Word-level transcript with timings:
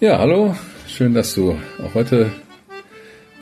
Ja, 0.00 0.20
hallo. 0.20 0.54
Schön, 0.86 1.12
dass 1.12 1.34
du 1.34 1.58
auch 1.84 1.94
heute 1.94 2.30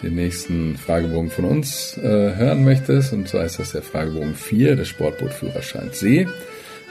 den 0.03 0.15
nächsten 0.15 0.79
Fragebogen 0.79 1.31
von 1.31 1.45
uns 1.45 1.99
äh, 1.99 2.01
hören 2.03 2.65
möchtest. 2.65 3.13
Und 3.13 3.29
zwar 3.29 3.45
ist 3.45 3.59
das 3.59 3.73
der 3.73 3.83
Fragebogen 3.83 4.35
4 4.35 4.75
des 4.75 4.89
Sportbootführerscheins 4.89 6.01
See. 6.01 6.27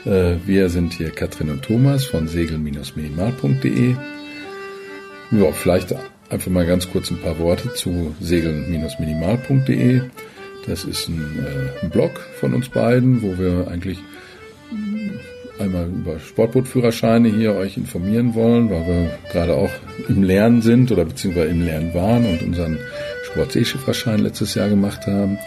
Äh, 0.05 0.35
wir 0.45 0.69
sind 0.69 0.93
hier 0.93 1.09
Katrin 1.09 1.49
und 1.49 1.63
Thomas 1.63 2.05
von 2.05 2.27
segel-minimal.de. 2.27 3.95
Ja, 5.31 5.51
vielleicht 5.51 5.95
einfach 6.29 6.51
mal 6.51 6.67
ganz 6.67 6.91
kurz 6.91 7.09
ein 7.09 7.19
paar 7.19 7.39
Worte 7.39 7.73
zu 7.73 8.15
segeln-minimal.de. 8.21 10.01
Das 10.67 10.83
ist 10.83 11.09
ein, 11.09 11.43
äh, 11.43 11.83
ein 11.83 11.89
Blog 11.89 12.11
von 12.39 12.53
uns 12.53 12.69
beiden, 12.69 13.23
wo 13.23 13.39
wir 13.39 13.67
eigentlich 13.67 13.97
einmal 15.59 15.87
über 15.87 16.19
Sportbootführerscheine 16.19 17.29
hier 17.29 17.55
euch 17.55 17.77
informieren 17.77 18.35
wollen, 18.35 18.69
weil 18.69 18.87
wir 18.87 19.19
gerade 19.31 19.55
auch 19.55 19.71
im 20.07 20.23
Lernen 20.23 20.61
sind 20.61 20.91
oder 20.91 21.05
beziehungsweise 21.05 21.49
im 21.49 21.65
Lernen 21.65 21.93
waren 21.93 22.25
und 22.25 22.41
unseren 22.41 22.77
Sportseeschifferschein 23.25 24.19
letztes 24.19 24.55
Jahr 24.55 24.69
gemacht 24.69 25.05
haben. 25.07 25.37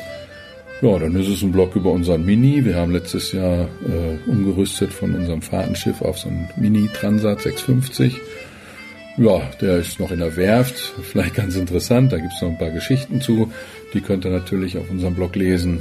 Ja, 0.81 0.97
dann 0.99 1.17
ist 1.17 1.29
es 1.29 1.43
ein 1.43 1.51
Blog 1.51 1.75
über 1.75 1.91
unseren 1.91 2.25
Mini. 2.25 2.65
Wir 2.65 2.77
haben 2.77 2.93
letztes 2.93 3.33
Jahr 3.33 3.69
äh, 3.85 4.31
umgerüstet 4.31 4.93
von 4.93 5.15
unserem 5.15 5.43
Fahrtenschiff 5.43 6.03
auf 6.03 6.19
so 6.19 6.29
ein 6.29 6.49
Mini 6.57 6.89
Transat 6.89 7.41
650. 7.41 8.15
Ja, 9.17 9.41
der 9.61 9.79
ist 9.79 9.99
noch 9.99 10.13
in 10.13 10.21
der 10.21 10.37
Werft. 10.37 10.77
Vielleicht 11.03 11.35
ganz 11.35 11.57
interessant. 11.57 12.13
Da 12.13 12.19
gibt's 12.19 12.41
noch 12.41 12.51
ein 12.51 12.59
paar 12.59 12.71
Geschichten 12.71 13.21
zu. 13.21 13.53
Die 13.93 14.01
könnt 14.01 14.25
ihr 14.25 14.31
natürlich 14.31 14.79
auf 14.79 14.89
unserem 14.89 15.17
Blog 15.17 15.35
lesen. 15.35 15.81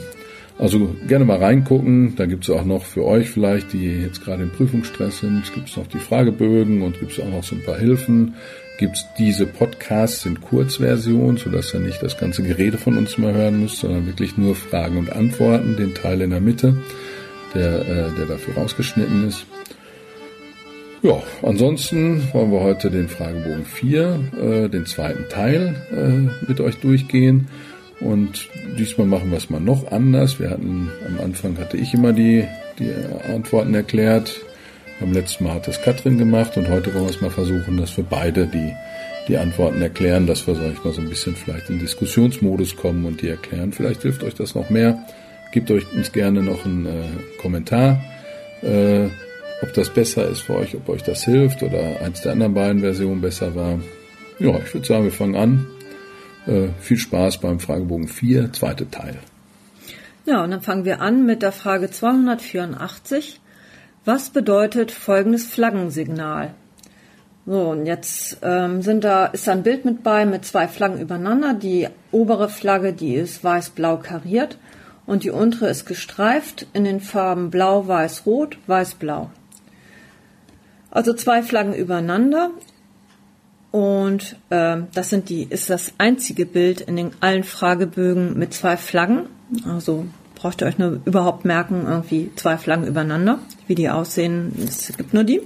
Also 0.59 0.95
gerne 1.07 1.25
mal 1.25 1.37
reingucken. 1.37 2.15
Da 2.15 2.25
gibt's 2.25 2.49
auch 2.49 2.65
noch 2.65 2.83
für 2.83 3.05
euch 3.05 3.29
vielleicht, 3.29 3.73
die 3.73 4.01
jetzt 4.01 4.23
gerade 4.23 4.43
im 4.43 4.49
Prüfungsstress 4.49 5.19
sind, 5.19 5.43
gibt's 5.53 5.77
noch 5.77 5.87
die 5.87 5.99
Fragebögen 5.99 6.81
und 6.81 6.99
gibt's 6.99 7.19
auch 7.19 7.29
noch 7.29 7.43
so 7.43 7.55
ein 7.55 7.63
paar 7.63 7.77
Hilfen. 7.77 8.35
Gibt's 8.79 9.05
diese 9.17 9.45
Podcasts 9.45 10.25
in 10.25 10.41
Kurzversion, 10.41 11.37
sodass 11.37 11.73
ihr 11.73 11.79
nicht 11.79 12.01
das 12.01 12.17
ganze 12.17 12.43
Gerede 12.43 12.77
von 12.77 12.97
uns 12.97 13.17
mal 13.17 13.33
hören 13.33 13.61
müsst, 13.61 13.77
sondern 13.77 14.05
wirklich 14.05 14.37
nur 14.37 14.55
Fragen 14.55 14.97
und 14.97 15.11
Antworten, 15.11 15.75
den 15.77 15.93
Teil 15.95 16.21
in 16.21 16.29
der 16.31 16.41
Mitte, 16.41 16.77
der, 17.53 17.81
äh, 17.81 18.15
der 18.17 18.25
dafür 18.27 18.55
rausgeschnitten 18.55 19.27
ist. 19.27 19.45
Ja, 21.03 21.21
ansonsten 21.43 22.21
wollen 22.33 22.51
wir 22.51 22.61
heute 22.61 22.89
den 22.89 23.07
Fragebogen 23.07 23.65
4, 23.65 24.19
äh, 24.41 24.69
den 24.69 24.87
zweiten 24.87 25.29
Teil 25.29 25.75
äh, 25.91 26.47
mit 26.47 26.59
euch 26.59 26.77
durchgehen. 26.77 27.47
Und 27.99 28.49
diesmal 28.77 29.07
machen 29.07 29.31
wir 29.31 29.37
es 29.37 29.49
mal 29.49 29.59
noch 29.59 29.91
anders. 29.91 30.39
Wir 30.39 30.51
hatten, 30.51 30.89
am 31.05 31.19
Anfang 31.23 31.57
hatte 31.57 31.77
ich 31.77 31.93
immer 31.93 32.13
die, 32.13 32.45
die 32.77 32.91
Antworten 33.33 33.73
erklärt. 33.73 34.39
Beim 34.99 35.13
letzten 35.13 35.43
Mal 35.43 35.55
hat 35.55 35.67
das 35.67 35.81
Katrin 35.81 36.17
gemacht 36.17 36.57
und 36.57 36.69
heute 36.69 36.93
wollen 36.93 37.05
wir 37.05 37.11
es 37.11 37.21
mal 37.21 37.29
versuchen, 37.29 37.77
dass 37.77 37.95
wir 37.97 38.03
beide 38.03 38.47
die, 38.47 38.73
die 39.27 39.37
Antworten 39.37 39.81
erklären, 39.81 40.25
dass 40.25 40.47
wir, 40.47 40.55
sag 40.55 40.73
ich 40.73 40.83
mal, 40.83 40.93
so 40.93 41.01
ein 41.01 41.09
bisschen 41.09 41.35
vielleicht 41.35 41.69
in 41.69 41.79
Diskussionsmodus 41.79 42.75
kommen 42.75 43.05
und 43.05 43.21
die 43.21 43.29
erklären. 43.29 43.73
Vielleicht 43.73 44.01
hilft 44.01 44.23
euch 44.23 44.35
das 44.35 44.55
noch 44.55 44.69
mehr. 44.69 44.97
Gebt 45.51 45.71
euch 45.71 45.83
uns 45.93 46.11
gerne 46.11 46.43
noch 46.43 46.65
einen 46.65 46.85
äh, 46.85 47.41
Kommentar, 47.41 48.03
äh, 48.61 49.05
ob 49.61 49.73
das 49.73 49.89
besser 49.89 50.27
ist 50.27 50.41
für 50.41 50.55
euch, 50.55 50.75
ob 50.75 50.89
euch 50.89 51.03
das 51.03 51.23
hilft 51.23 51.63
oder 51.63 52.01
eins 52.01 52.21
der 52.21 52.33
anderen 52.33 52.53
beiden 52.53 52.81
Versionen 52.81 53.21
besser 53.21 53.55
war. 53.55 53.79
Ja, 54.39 54.59
ich 54.63 54.73
würde 54.73 54.85
sagen, 54.85 55.03
wir 55.05 55.11
fangen 55.11 55.35
an. 55.35 55.65
Äh, 56.47 56.69
viel 56.79 56.97
Spaß 56.97 57.39
beim 57.39 57.59
Fragebogen 57.59 58.07
4, 58.07 58.53
zweite 58.53 58.89
Teil. 58.89 59.19
Ja, 60.25 60.43
und 60.43 60.51
dann 60.51 60.61
fangen 60.61 60.85
wir 60.85 61.01
an 61.01 61.25
mit 61.25 61.41
der 61.41 61.51
Frage 61.51 61.91
284. 61.91 63.41
Was 64.05 64.29
bedeutet 64.29 64.91
folgendes 64.91 65.45
Flaggensignal? 65.45 66.53
So, 67.45 67.69
und 67.69 67.85
jetzt 67.85 68.39
ähm, 68.41 68.81
sind 68.81 69.03
da, 69.03 69.25
ist 69.27 69.47
da 69.47 69.53
ein 69.53 69.63
Bild 69.63 69.83
mit 69.83 70.03
bei 70.03 70.25
mit 70.25 70.45
zwei 70.45 70.67
Flaggen 70.67 70.99
übereinander. 70.99 71.53
Die 71.53 71.87
obere 72.11 72.49
Flagge, 72.49 72.93
die 72.93 73.15
ist 73.15 73.43
weiß-blau 73.43 73.97
kariert 73.97 74.57
und 75.05 75.23
die 75.23 75.31
untere 75.31 75.69
ist 75.69 75.85
gestreift 75.85 76.67
in 76.73 76.83
den 76.83 76.99
Farben 77.01 77.49
blau, 77.49 77.87
weiß, 77.87 78.25
rot, 78.25 78.57
weiß, 78.67 78.95
blau. 78.95 79.29
Also 80.91 81.13
zwei 81.13 81.43
Flaggen 81.43 81.73
übereinander 81.73 82.51
und 83.77 84.37
ähm, 84.49 84.87
das 84.95 85.11
sind 85.11 85.29
die, 85.29 85.43
ist 85.43 85.69
das 85.69 85.93
einzige 85.99 86.47
Bild 86.47 86.81
in 86.81 86.95
den 86.95 87.11
allen 87.19 87.43
Fragebögen 87.43 88.35
mit 88.35 88.51
zwei 88.51 88.75
Flaggen. 88.75 89.27
Also 89.65 90.07
braucht 90.33 90.63
ihr 90.63 90.65
euch 90.65 90.79
nur 90.79 90.99
überhaupt 91.05 91.45
merken, 91.45 91.85
irgendwie 91.87 92.31
zwei 92.35 92.57
Flaggen 92.57 92.87
übereinander. 92.87 93.37
Wie 93.67 93.75
die 93.75 93.87
aussehen, 93.87 94.51
es 94.67 94.97
gibt 94.97 95.13
nur 95.13 95.23
die. 95.23 95.41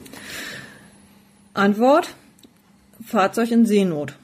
Antwort: 1.54 2.16
Fahrzeug 3.06 3.52
in 3.52 3.66
Seenot. 3.66 4.16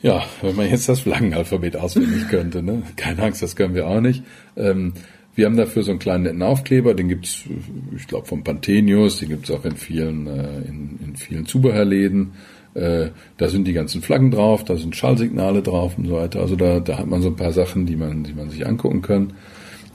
Ja, 0.00 0.22
wenn 0.40 0.54
man 0.54 0.70
jetzt 0.70 0.88
das 0.88 1.00
Flaggenalphabet 1.00 1.74
auswendig 1.76 2.28
könnte, 2.28 2.62
ne? 2.62 2.84
Keine 2.94 3.24
Angst, 3.24 3.42
das 3.42 3.56
können 3.56 3.74
wir 3.74 3.88
auch 3.88 4.00
nicht. 4.00 4.22
Ähm, 4.56 4.92
wir 5.34 5.46
haben 5.46 5.56
dafür 5.56 5.82
so 5.82 5.90
einen 5.90 5.98
kleinen 5.98 6.24
netten 6.24 6.42
Aufkleber, 6.42 6.94
den 6.94 7.08
gibt's, 7.08 7.44
ich 7.96 8.06
glaube, 8.06 8.26
vom 8.26 8.44
Panthenius, 8.44 9.18
den 9.18 9.30
gibt's 9.30 9.50
auch 9.50 9.64
in 9.64 9.76
vielen, 9.76 10.26
äh, 10.26 10.68
in, 10.68 10.98
in 11.04 11.16
vielen 11.16 11.46
Zubehörläden. 11.46 12.32
Äh, 12.74 13.10
da 13.36 13.48
sind 13.48 13.66
die 13.66 13.72
ganzen 13.72 14.02
Flaggen 14.02 14.30
drauf, 14.30 14.64
da 14.64 14.76
sind 14.76 14.96
Schallsignale 14.96 15.62
drauf 15.62 15.98
und 15.98 16.06
so 16.06 16.14
weiter. 16.14 16.40
Also 16.40 16.56
da, 16.56 16.80
da 16.80 16.98
hat 16.98 17.06
man 17.06 17.22
so 17.22 17.28
ein 17.28 17.36
paar 17.36 17.52
Sachen, 17.52 17.86
die 17.86 17.96
man, 17.96 18.24
die 18.24 18.34
man 18.34 18.50
sich 18.50 18.66
angucken 18.66 19.02
kann. 19.02 19.34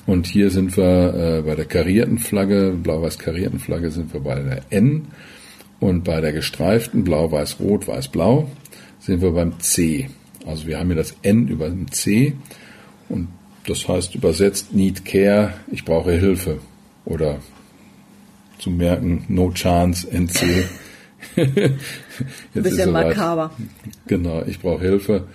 Und 0.05 0.25
hier 0.25 0.49
sind 0.49 0.75
wir 0.75 1.13
äh, 1.13 1.41
bei 1.43 1.55
der 1.55 1.65
karierten 1.65 2.17
Flagge, 2.17 2.75
blau-weiß 2.81 3.19
karierten 3.19 3.59
Flagge 3.59 3.91
sind 3.91 4.13
wir 4.13 4.21
bei 4.21 4.39
der 4.41 4.61
N. 4.71 5.07
Und 5.79 6.03
bei 6.03 6.19
der 6.19 6.33
gestreiften 6.33 7.03
blau-weiß-rot, 7.03 7.87
weiß-blau 7.87 8.49
sind 8.99 9.21
wir 9.21 9.31
beim 9.31 9.59
C. 9.59 10.09
Also 10.45 10.67
wir 10.67 10.79
haben 10.79 10.87
hier 10.87 10.97
das 10.97 11.15
N 11.21 11.47
über 11.47 11.69
dem 11.69 11.89
C. 11.91 12.33
Und 13.07 13.29
das 13.65 13.87
heißt 13.87 14.15
übersetzt 14.15 14.73
Need 14.73 15.05
Care, 15.05 15.53
ich 15.71 15.85
brauche 15.85 16.11
Hilfe. 16.11 16.59
Oder 17.05 17.39
zu 18.59 18.69
merken, 18.69 19.25
No 19.27 19.51
Chance, 19.51 20.07
NC. 20.11 20.65
Jetzt 21.35 21.77
Bisschen 22.53 22.91
makaber. 22.91 23.51
Genau, 24.07 24.43
ich 24.45 24.59
brauche 24.59 24.81
Hilfe. 24.81 25.27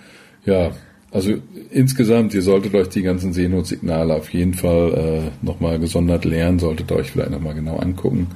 Ja, 0.45 0.73
also 1.11 1.35
insgesamt, 1.71 2.35
ihr 2.35 2.43
solltet 2.43 2.75
euch 2.75 2.89
die 2.89 3.03
ganzen 3.03 3.33
Seenotsignale 3.33 4.15
auf 4.15 4.33
jeden 4.33 4.55
Fall 4.55 5.31
äh, 5.43 5.47
nochmal 5.47 5.79
gesondert 5.79 6.25
lernen, 6.25 6.59
solltet 6.59 6.91
euch 6.93 7.13
vielleicht 7.13 7.31
nochmal 7.31 7.55
genau 7.55 7.77
angucken. 7.77 8.29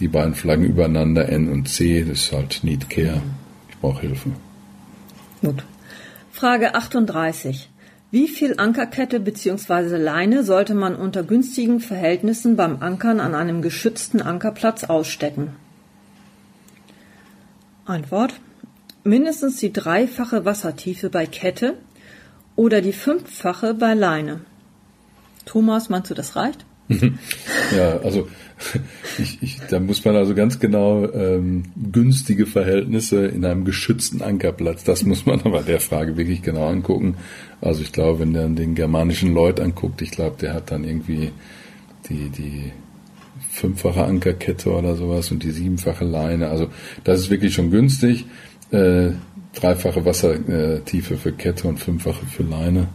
Die 0.00 0.08
beiden 0.08 0.34
Flaggen 0.34 0.64
übereinander, 0.64 1.28
N 1.28 1.48
und 1.48 1.68
C, 1.68 2.04
das 2.04 2.20
ist 2.20 2.32
halt 2.32 2.60
Need 2.62 2.88
Care. 2.88 3.20
Ich 3.68 3.76
brauche 3.78 4.02
Hilfe. 4.02 4.30
Gut. 5.40 5.64
Frage 6.30 6.74
38. 6.74 7.68
Wie 8.14 8.28
viel 8.28 8.54
Ankerkette 8.58 9.18
bzw. 9.18 9.96
Leine 9.96 10.44
sollte 10.44 10.76
man 10.76 10.94
unter 10.94 11.24
günstigen 11.24 11.80
Verhältnissen 11.80 12.54
beim 12.54 12.80
Ankern 12.80 13.18
an 13.18 13.34
einem 13.34 13.60
geschützten 13.60 14.22
Ankerplatz 14.22 14.84
ausstecken? 14.84 15.56
Antwort. 17.86 18.34
Mindestens 19.02 19.56
die 19.56 19.72
dreifache 19.72 20.44
Wassertiefe 20.44 21.10
bei 21.10 21.26
Kette 21.26 21.76
oder 22.54 22.80
die 22.82 22.92
fünffache 22.92 23.74
bei 23.74 23.94
Leine. 23.94 24.42
Thomas, 25.44 25.88
meinst 25.88 26.08
du, 26.08 26.14
das 26.14 26.36
reicht? 26.36 26.64
Ja, 27.76 27.98
also 27.98 28.28
ich, 29.18 29.42
ich, 29.42 29.58
da 29.70 29.80
muss 29.80 30.04
man 30.04 30.16
also 30.16 30.34
ganz 30.34 30.58
genau 30.58 31.10
ähm, 31.12 31.64
günstige 31.92 32.46
Verhältnisse 32.46 33.26
in 33.26 33.44
einem 33.44 33.64
geschützten 33.64 34.22
Ankerplatz, 34.22 34.84
das 34.84 35.04
muss 35.04 35.26
man 35.26 35.40
aber 35.42 35.62
der 35.62 35.80
Frage 35.80 36.16
wirklich 36.16 36.42
genau 36.42 36.68
angucken. 36.68 37.16
Also 37.60 37.82
ich 37.82 37.92
glaube, 37.92 38.20
wenn 38.20 38.32
der 38.32 38.48
den 38.48 38.74
germanischen 38.74 39.32
Lloyd 39.34 39.60
anguckt, 39.60 40.02
ich 40.02 40.10
glaube, 40.10 40.36
der 40.40 40.54
hat 40.54 40.70
dann 40.70 40.84
irgendwie 40.84 41.32
die, 42.08 42.28
die 42.28 42.72
fünffache 43.50 44.04
Ankerkette 44.04 44.70
oder 44.70 44.96
sowas 44.96 45.30
und 45.30 45.42
die 45.42 45.50
siebenfache 45.50 46.04
Leine. 46.04 46.48
Also 46.48 46.68
das 47.04 47.20
ist 47.20 47.30
wirklich 47.30 47.54
schon 47.54 47.70
günstig. 47.70 48.26
Äh, 48.70 49.12
dreifache 49.54 50.04
Wassertiefe 50.04 51.16
für 51.16 51.32
Kette 51.32 51.68
und 51.68 51.78
fünffache 51.78 52.26
für 52.26 52.42
Leine. 52.42 52.88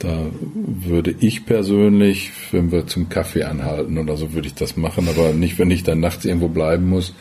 Da 0.00 0.30
würde 0.42 1.14
ich 1.20 1.44
persönlich, 1.44 2.32
wenn 2.52 2.72
wir 2.72 2.86
zum 2.86 3.10
Kaffee 3.10 3.44
anhalten 3.44 3.98
oder 3.98 4.16
so, 4.16 4.32
würde 4.32 4.48
ich 4.48 4.54
das 4.54 4.76
machen, 4.76 5.06
aber 5.08 5.32
nicht, 5.32 5.58
wenn 5.58 5.70
ich 5.70 5.82
dann 5.82 6.00
nachts 6.00 6.24
irgendwo 6.24 6.48
bleiben 6.48 6.88
muss. 6.88 7.14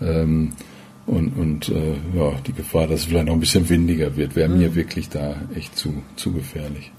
Ähm, 0.00 0.52
und, 1.04 1.36
und 1.36 1.68
äh, 1.68 1.96
ja, 2.16 2.32
die 2.46 2.54
Gefahr, 2.54 2.86
dass 2.86 3.00
es 3.00 3.06
vielleicht 3.06 3.26
noch 3.26 3.34
ein 3.34 3.40
bisschen 3.40 3.68
windiger 3.68 4.16
wird, 4.16 4.34
wäre 4.34 4.48
mhm. 4.48 4.58
mir 4.58 4.74
wirklich 4.74 5.10
da 5.10 5.36
echt 5.54 5.76
zu, 5.76 6.02
zu 6.16 6.32
gefährlich. 6.32 6.90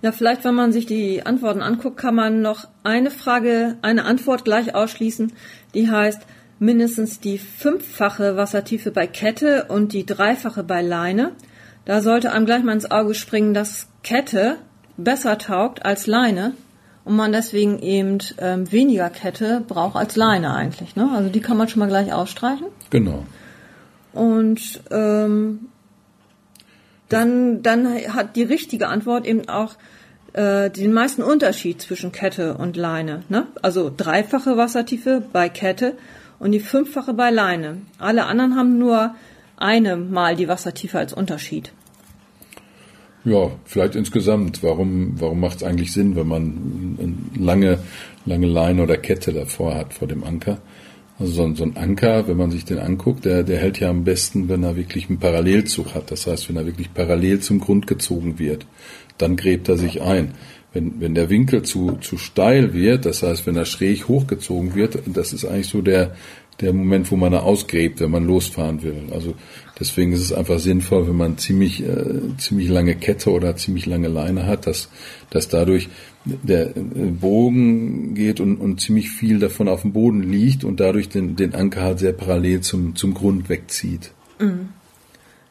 Ja, 0.00 0.10
vielleicht, 0.12 0.44
wenn 0.44 0.54
man 0.54 0.72
sich 0.72 0.86
die 0.86 1.26
Antworten 1.26 1.60
anguckt, 1.60 1.98
kann 1.98 2.14
man 2.14 2.40
noch 2.40 2.66
eine 2.82 3.10
Frage, 3.10 3.76
eine 3.82 4.04
Antwort 4.06 4.44
gleich 4.44 4.74
ausschließen, 4.74 5.32
die 5.74 5.90
heißt 5.90 6.22
mindestens 6.60 7.20
die 7.20 7.36
fünffache 7.36 8.36
Wassertiefe 8.36 8.90
bei 8.90 9.06
Kette 9.06 9.66
und 9.68 9.92
die 9.92 10.06
dreifache 10.06 10.62
bei 10.62 10.80
Leine. 10.80 11.32
Da 11.84 12.00
sollte 12.00 12.32
einem 12.32 12.46
gleich 12.46 12.62
mal 12.62 12.72
ins 12.72 12.90
Auge 12.90 13.14
springen, 13.14 13.54
dass 13.54 13.88
Kette 14.02 14.56
besser 14.98 15.38
taugt 15.38 15.86
als 15.86 16.06
Leine 16.06 16.52
und 17.04 17.16
man 17.16 17.32
deswegen 17.32 17.78
eben 17.78 18.18
ähm, 18.38 18.70
weniger 18.70 19.08
Kette 19.08 19.62
braucht 19.66 19.96
als 19.96 20.16
Leine 20.16 20.52
eigentlich. 20.52 20.94
Ne? 20.96 21.10
Also 21.14 21.30
die 21.30 21.40
kann 21.40 21.56
man 21.56 21.68
schon 21.68 21.80
mal 21.80 21.88
gleich 21.88 22.12
ausstreichen. 22.12 22.66
Genau. 22.90 23.24
Und 24.12 24.82
ähm, 24.90 25.68
dann, 27.08 27.62
dann 27.62 27.88
hat 28.12 28.36
die 28.36 28.42
richtige 28.42 28.88
Antwort 28.88 29.26
eben 29.26 29.48
auch 29.48 29.76
äh, 30.34 30.68
den 30.68 30.92
meisten 30.92 31.22
Unterschied 31.22 31.80
zwischen 31.80 32.12
Kette 32.12 32.54
und 32.54 32.76
Leine. 32.76 33.22
Ne? 33.28 33.46
Also 33.62 33.90
dreifache 33.96 34.56
Wassertiefe 34.56 35.22
bei 35.32 35.48
Kette 35.48 35.94
und 36.38 36.52
die 36.52 36.60
fünffache 36.60 37.14
bei 37.14 37.30
Leine. 37.30 37.78
Alle 37.98 38.26
anderen 38.26 38.56
haben 38.56 38.78
nur 38.78 39.14
eine 39.56 39.96
Mal 39.96 40.36
die 40.36 40.48
Wassertiefe 40.48 40.98
als 40.98 41.12
Unterschied. 41.12 41.72
Ja, 43.28 43.50
vielleicht 43.66 43.94
insgesamt. 43.94 44.62
Warum, 44.62 45.20
warum 45.20 45.40
macht 45.40 45.58
es 45.58 45.62
eigentlich 45.62 45.92
Sinn, 45.92 46.16
wenn 46.16 46.28
man 46.28 46.96
eine 46.98 47.44
lange, 47.44 47.78
lange 48.24 48.46
Leine 48.46 48.82
oder 48.82 48.96
Kette 48.96 49.34
davor 49.34 49.74
hat 49.74 49.92
vor 49.92 50.08
dem 50.08 50.24
Anker? 50.24 50.58
Also 51.18 51.32
so 51.32 51.42
ein, 51.42 51.54
so 51.54 51.64
ein 51.64 51.76
Anker, 51.76 52.26
wenn 52.26 52.38
man 52.38 52.50
sich 52.50 52.64
den 52.64 52.78
anguckt, 52.78 53.26
der, 53.26 53.42
der 53.42 53.58
hält 53.58 53.80
ja 53.80 53.90
am 53.90 54.04
besten, 54.04 54.48
wenn 54.48 54.62
er 54.62 54.76
wirklich 54.76 55.10
einen 55.10 55.18
Parallelzug 55.18 55.94
hat. 55.94 56.10
Das 56.10 56.26
heißt, 56.26 56.48
wenn 56.48 56.56
er 56.56 56.64
wirklich 56.64 56.94
parallel 56.94 57.40
zum 57.40 57.60
Grund 57.60 57.86
gezogen 57.86 58.38
wird, 58.38 58.66
dann 59.18 59.36
gräbt 59.36 59.68
er 59.68 59.76
sich 59.76 60.00
ein. 60.00 60.32
Wenn, 60.72 61.00
wenn 61.00 61.14
der 61.14 61.28
Winkel 61.28 61.62
zu, 61.62 61.98
zu 62.00 62.16
steil 62.16 62.72
wird, 62.72 63.04
das 63.04 63.22
heißt, 63.22 63.46
wenn 63.46 63.56
er 63.56 63.66
schräg 63.66 64.08
hochgezogen 64.08 64.74
wird, 64.74 65.00
das 65.06 65.34
ist 65.34 65.44
eigentlich 65.44 65.68
so 65.68 65.82
der, 65.82 66.14
der 66.60 66.72
Moment, 66.72 67.10
wo 67.10 67.16
man 67.16 67.32
da 67.32 67.40
ausgräbt, 67.40 68.00
wenn 68.00 68.10
man 68.10 68.26
losfahren 68.26 68.82
will. 68.82 69.02
Also 69.12 69.34
deswegen 69.78 70.12
ist 70.12 70.22
es 70.22 70.32
einfach 70.32 70.58
sinnvoll, 70.58 71.08
wenn 71.08 71.16
man 71.16 71.38
ziemlich 71.38 71.82
äh, 71.82 72.36
ziemlich 72.38 72.68
lange 72.68 72.94
Kette 72.94 73.30
oder 73.30 73.56
ziemlich 73.56 73.86
lange 73.86 74.08
Leine 74.08 74.46
hat, 74.46 74.66
dass 74.66 74.88
dass 75.30 75.48
dadurch 75.48 75.88
der 76.24 76.76
äh, 76.76 76.80
Bogen 76.80 78.14
geht 78.14 78.40
und, 78.40 78.56
und 78.56 78.80
ziemlich 78.80 79.10
viel 79.10 79.38
davon 79.38 79.68
auf 79.68 79.82
dem 79.82 79.92
Boden 79.92 80.22
liegt 80.22 80.64
und 80.64 80.80
dadurch 80.80 81.08
den, 81.08 81.36
den 81.36 81.54
Anker 81.54 81.82
halt 81.82 81.98
sehr 81.98 82.12
parallel 82.12 82.60
zum, 82.60 82.96
zum 82.96 83.14
Grund 83.14 83.48
wegzieht. 83.48 84.12
Mhm. 84.38 84.70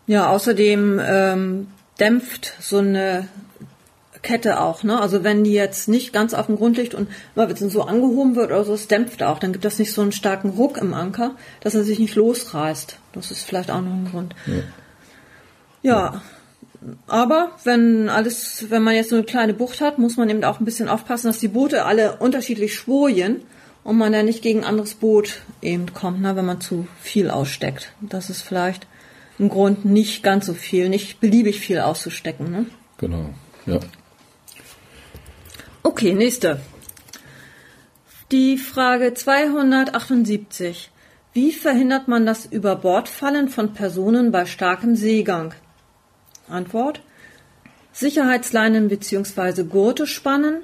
Ja, 0.05 0.29
außerdem 0.29 1.01
ähm, 1.03 1.67
dämpft 1.99 2.53
so 2.59 2.77
eine 2.77 3.27
Kette 4.27 4.59
auch, 4.59 4.83
ne? 4.83 4.99
Also 4.99 5.23
wenn 5.23 5.45
die 5.45 5.53
jetzt 5.53 5.87
nicht 5.87 6.11
ganz 6.11 6.33
auf 6.33 6.47
dem 6.47 6.57
Grund 6.57 6.75
liegt 6.75 6.93
und 6.93 7.07
mal 7.33 7.55
so 7.55 7.83
angehoben 7.83 8.35
wird 8.35 8.51
oder 8.51 8.65
so, 8.65 8.73
es 8.73 8.89
dämpft 8.89 9.23
auch, 9.23 9.39
dann 9.39 9.53
gibt 9.53 9.63
das 9.63 9.79
nicht 9.79 9.93
so 9.93 10.01
einen 10.01 10.11
starken 10.11 10.49
Ruck 10.49 10.77
im 10.77 10.93
Anker, 10.93 11.35
dass 11.61 11.75
er 11.75 11.83
sich 11.85 11.97
nicht 11.97 12.15
losreißt. 12.15 12.99
Das 13.13 13.31
ist 13.31 13.43
vielleicht 13.43 13.71
auch 13.71 13.79
noch 13.79 13.93
ein 13.93 14.09
Grund. 14.11 14.35
Ja. 15.81 15.93
ja. 15.93 16.21
Aber 17.07 17.51
wenn 17.63 18.09
alles, 18.09 18.65
wenn 18.69 18.83
man 18.83 18.95
jetzt 18.95 19.11
so 19.11 19.15
eine 19.15 19.23
kleine 19.23 19.53
Bucht 19.53 19.79
hat, 19.79 19.97
muss 19.97 20.17
man 20.17 20.29
eben 20.29 20.43
auch 20.43 20.59
ein 20.59 20.65
bisschen 20.65 20.89
aufpassen, 20.89 21.27
dass 21.27 21.39
die 21.39 21.47
Boote 21.47 21.85
alle 21.85 22.17
unterschiedlich 22.17 22.75
schwojen 22.75 23.43
und 23.85 23.97
man 23.97 24.13
ja 24.13 24.23
nicht 24.23 24.41
gegen 24.41 24.59
ein 24.59 24.65
anderes 24.65 24.95
Boot 24.95 25.41
eben 25.61 25.93
kommt, 25.93 26.19
ne, 26.19 26.35
wenn 26.35 26.45
man 26.45 26.59
zu 26.59 26.85
viel 27.01 27.29
aussteckt. 27.29 27.93
Das 28.01 28.29
ist 28.29 28.41
vielleicht 28.41 28.87
ein 29.39 29.47
Grund, 29.47 29.85
nicht 29.85 30.21
ganz 30.21 30.47
so 30.47 30.53
viel, 30.53 30.89
nicht 30.89 31.21
beliebig 31.21 31.61
viel 31.61 31.79
auszustecken. 31.79 32.51
Ne? 32.51 32.65
Genau, 32.97 33.29
ja. 33.65 33.79
Okay, 35.87 36.13
nächste. 36.13 36.59
Die 38.33 38.57
Frage 38.57 39.13
278. 39.13 40.91
Wie 41.31 41.53
verhindert 41.53 42.09
man 42.09 42.25
das 42.25 42.45
Überbordfallen 42.45 43.47
von 43.47 43.71
Personen 43.71 44.33
bei 44.33 44.45
starkem 44.45 44.97
Seegang? 44.97 45.53
Antwort. 46.49 46.99
Sicherheitsleinen 47.93 48.89
bzw. 48.89 49.63
Gurte 49.63 50.07
spannen, 50.07 50.57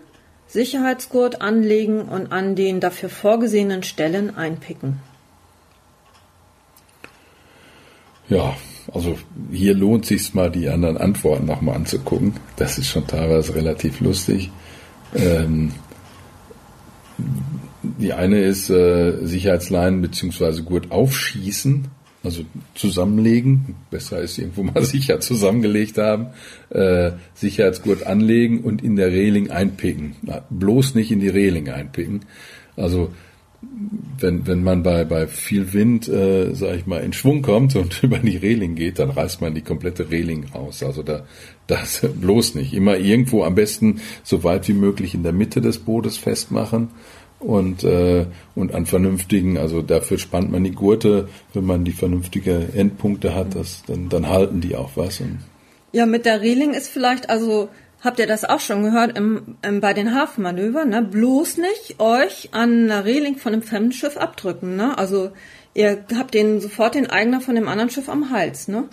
Sicherheitsgurt 0.47 1.41
anlegen 1.41 2.01
und 2.01 2.33
an 2.33 2.57
den 2.57 2.81
dafür 2.81 3.07
vorgesehenen 3.07 3.81
Stellen 3.83 4.35
einpicken. 4.35 4.99
Ja, 8.27 8.57
also 8.93 9.17
hier 9.53 9.73
lohnt 9.73 10.05
sich 10.05 10.33
mal 10.33 10.51
die 10.51 10.67
anderen 10.67 10.97
Antworten 10.97 11.45
nochmal 11.45 11.75
anzugucken. 11.75 12.33
Das 12.57 12.77
ist 12.77 12.89
schon 12.89 13.07
teilweise 13.07 13.55
relativ 13.55 14.01
lustig. 14.01 14.51
Ähm, 15.15 15.71
die 17.83 18.13
eine 18.13 18.41
ist 18.41 18.69
äh, 18.69 19.25
Sicherheitsleinen 19.25 20.01
beziehungsweise 20.01 20.63
Gurt 20.63 20.91
aufschießen, 20.91 21.87
also 22.23 22.43
zusammenlegen. 22.75 23.75
Besser 23.91 24.21
ist 24.21 24.37
irgendwo 24.37 24.63
mal 24.63 24.83
sicher 24.85 25.19
zusammengelegt 25.19 25.97
haben. 25.97 26.27
Äh, 26.69 27.11
Sicherheitsgurt 27.33 28.05
anlegen 28.05 28.61
und 28.61 28.83
in 28.83 28.95
der 28.95 29.11
Reling 29.11 29.51
einpicken. 29.51 30.15
Na, 30.21 30.43
bloß 30.49 30.95
nicht 30.95 31.11
in 31.11 31.19
die 31.19 31.29
Reling 31.29 31.69
einpicken. 31.69 32.21
Also 32.75 33.11
wenn, 34.19 34.47
wenn 34.47 34.63
man 34.63 34.83
bei, 34.83 35.03
bei 35.05 35.27
viel 35.27 35.73
Wind, 35.73 36.07
äh, 36.07 36.53
sag 36.53 36.75
ich 36.75 36.85
mal, 36.85 37.03
in 37.03 37.13
Schwung 37.13 37.41
kommt 37.41 37.75
und 37.75 38.03
über 38.03 38.19
die 38.19 38.37
Reling 38.37 38.75
geht, 38.75 38.99
dann 38.99 39.09
reißt 39.09 39.41
man 39.41 39.53
die 39.53 39.61
komplette 39.61 40.09
Reling 40.09 40.45
raus. 40.53 40.83
Also 40.83 41.03
da, 41.03 41.25
das 41.67 42.01
bloß 42.21 42.55
nicht. 42.55 42.73
Immer 42.73 42.97
irgendwo 42.97 43.43
am 43.43 43.55
besten 43.55 44.01
so 44.23 44.43
weit 44.43 44.67
wie 44.67 44.73
möglich 44.73 45.13
in 45.13 45.23
der 45.23 45.33
Mitte 45.33 45.61
des 45.61 45.79
Bootes 45.79 46.17
festmachen 46.17 46.89
und, 47.39 47.83
äh, 47.83 48.25
und 48.55 48.73
an 48.73 48.85
vernünftigen, 48.85 49.57
also 49.57 49.81
dafür 49.81 50.17
spannt 50.17 50.51
man 50.51 50.63
die 50.63 50.71
Gurte, 50.71 51.27
wenn 51.53 51.65
man 51.65 51.83
die 51.83 51.91
vernünftige 51.91 52.69
Endpunkte 52.73 53.35
hat, 53.35 53.55
das, 53.55 53.83
dann, 53.85 54.09
dann 54.09 54.29
halten 54.29 54.61
die 54.61 54.75
auch 54.75 54.91
was. 54.95 55.21
Ja, 55.91 56.05
mit 56.05 56.25
der 56.25 56.41
Reling 56.41 56.73
ist 56.73 56.87
vielleicht, 56.87 57.29
also 57.29 57.69
habt 58.03 58.19
ihr 58.19 58.27
das 58.27 58.43
auch 58.43 58.59
schon 58.59 58.83
gehört 58.83 59.17
im, 59.17 59.57
im, 59.61 59.79
bei 59.79 59.93
den 59.93 60.13
Hafenmanövern, 60.13 60.89
ne? 60.89 61.01
Bloß 61.01 61.57
nicht 61.57 61.99
euch 61.99 62.49
an 62.51 62.91
einer 62.91 63.05
Reling 63.05 63.37
von 63.37 63.53
einem 63.53 63.63
fremden 63.63 63.93
Schiff 63.93 64.17
abdrücken, 64.17 64.75
ne? 64.75 64.97
Also 64.97 65.31
ihr 65.73 66.05
habt 66.17 66.33
den 66.33 66.59
sofort 66.59 66.95
den 66.95 67.09
Eigner 67.09 67.41
von 67.41 67.55
dem 67.55 67.67
anderen 67.67 67.89
Schiff 67.89 68.09
am 68.09 68.29
Hals, 68.29 68.67
ne? 68.67 68.89